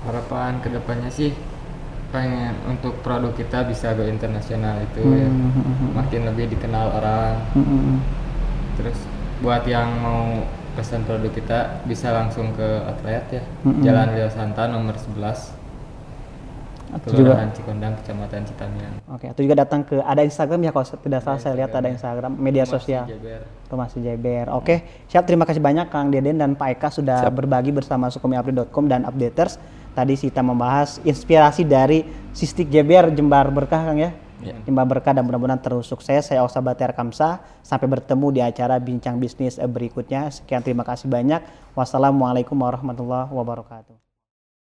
Harapan 0.08 0.58
ke 0.60 0.68
depannya 0.72 1.10
sih 1.12 1.30
pengen 2.12 2.52
untuk 2.68 3.00
produk 3.00 3.32
kita 3.32 3.64
bisa 3.64 3.96
go 3.96 4.04
internasional 4.04 4.76
itu 4.84 5.00
hmm. 5.00 5.16
ya, 5.16 5.28
hmm, 5.28 5.50
hmm, 5.52 5.74
hmm. 5.80 5.90
makin 5.96 6.20
lebih 6.28 6.46
dikenal 6.52 6.86
orang. 7.00 7.34
Hmm. 7.56 7.98
Terus 8.76 8.98
buat 9.40 9.64
yang 9.64 9.88
mau 9.98 10.44
pesan 10.72 11.04
produk 11.04 11.32
kita 11.32 11.84
bisa 11.84 12.12
langsung 12.12 12.52
ke 12.56 12.68
outlet 12.88 13.24
ya 13.28 13.42
mm-hmm. 13.44 13.82
Jalan 13.84 14.08
Leo 14.16 14.28
Santa 14.32 14.64
nomor 14.68 14.96
11 14.96 15.61
atau 16.92 17.08
juga 17.16 17.48
Cikondang 17.56 17.96
Kecamatan 18.00 18.44
Citamiang. 18.44 18.94
Oke, 19.08 19.26
atau 19.32 19.40
juga 19.40 19.56
datang 19.64 19.80
ke 19.80 19.96
ada 20.04 20.20
Instagram 20.20 20.60
ya 20.68 20.70
kalau 20.76 20.86
tidak 21.00 21.20
salah 21.24 21.40
saya 21.40 21.54
lihat 21.56 21.72
ada 21.72 21.88
Instagram 21.88 22.32
media 22.36 22.68
Rumah 22.68 22.74
sosial. 22.76 23.04
Rumah 23.72 23.88
Sejaber. 23.88 24.46
Oke, 24.52 24.84
siap 25.08 25.24
terima 25.24 25.48
kasih 25.48 25.64
banyak 25.64 25.88
Kang 25.88 26.12
Deden 26.12 26.36
dan 26.36 26.52
Pak 26.52 26.76
Eka 26.76 26.88
sudah 26.92 27.24
siap. 27.24 27.32
berbagi 27.32 27.72
bersama 27.72 28.12
sukumiupdate.com 28.12 28.84
dan 28.92 29.08
updaters. 29.08 29.56
Tadi 29.92 30.16
kita 30.16 30.40
membahas 30.40 31.00
inspirasi 31.04 31.64
dari 31.64 32.04
Sistik 32.32 32.68
Jeber 32.68 33.12
Jembar 33.12 33.48
Berkah 33.48 33.88
Kang 33.88 34.00
ya. 34.00 34.12
Ya. 34.42 34.58
Timba 34.66 34.82
berkah 34.82 35.14
dan 35.14 35.22
mudah-mudahan 35.22 35.62
terus 35.62 35.86
sukses. 35.86 36.26
Saya 36.26 36.42
Oksa 36.42 36.58
Batiar 36.58 36.92
Kamsa. 36.98 37.38
Sampai 37.62 37.86
bertemu 37.86 38.26
di 38.34 38.40
acara 38.42 38.74
Bincang 38.82 39.22
Bisnis 39.22 39.56
berikutnya. 39.62 40.28
Sekian 40.34 40.66
terima 40.66 40.82
kasih 40.82 41.06
banyak. 41.06 41.46
Wassalamualaikum 41.78 42.58
warahmatullahi 42.58 43.30
wabarakatuh. 43.30 44.01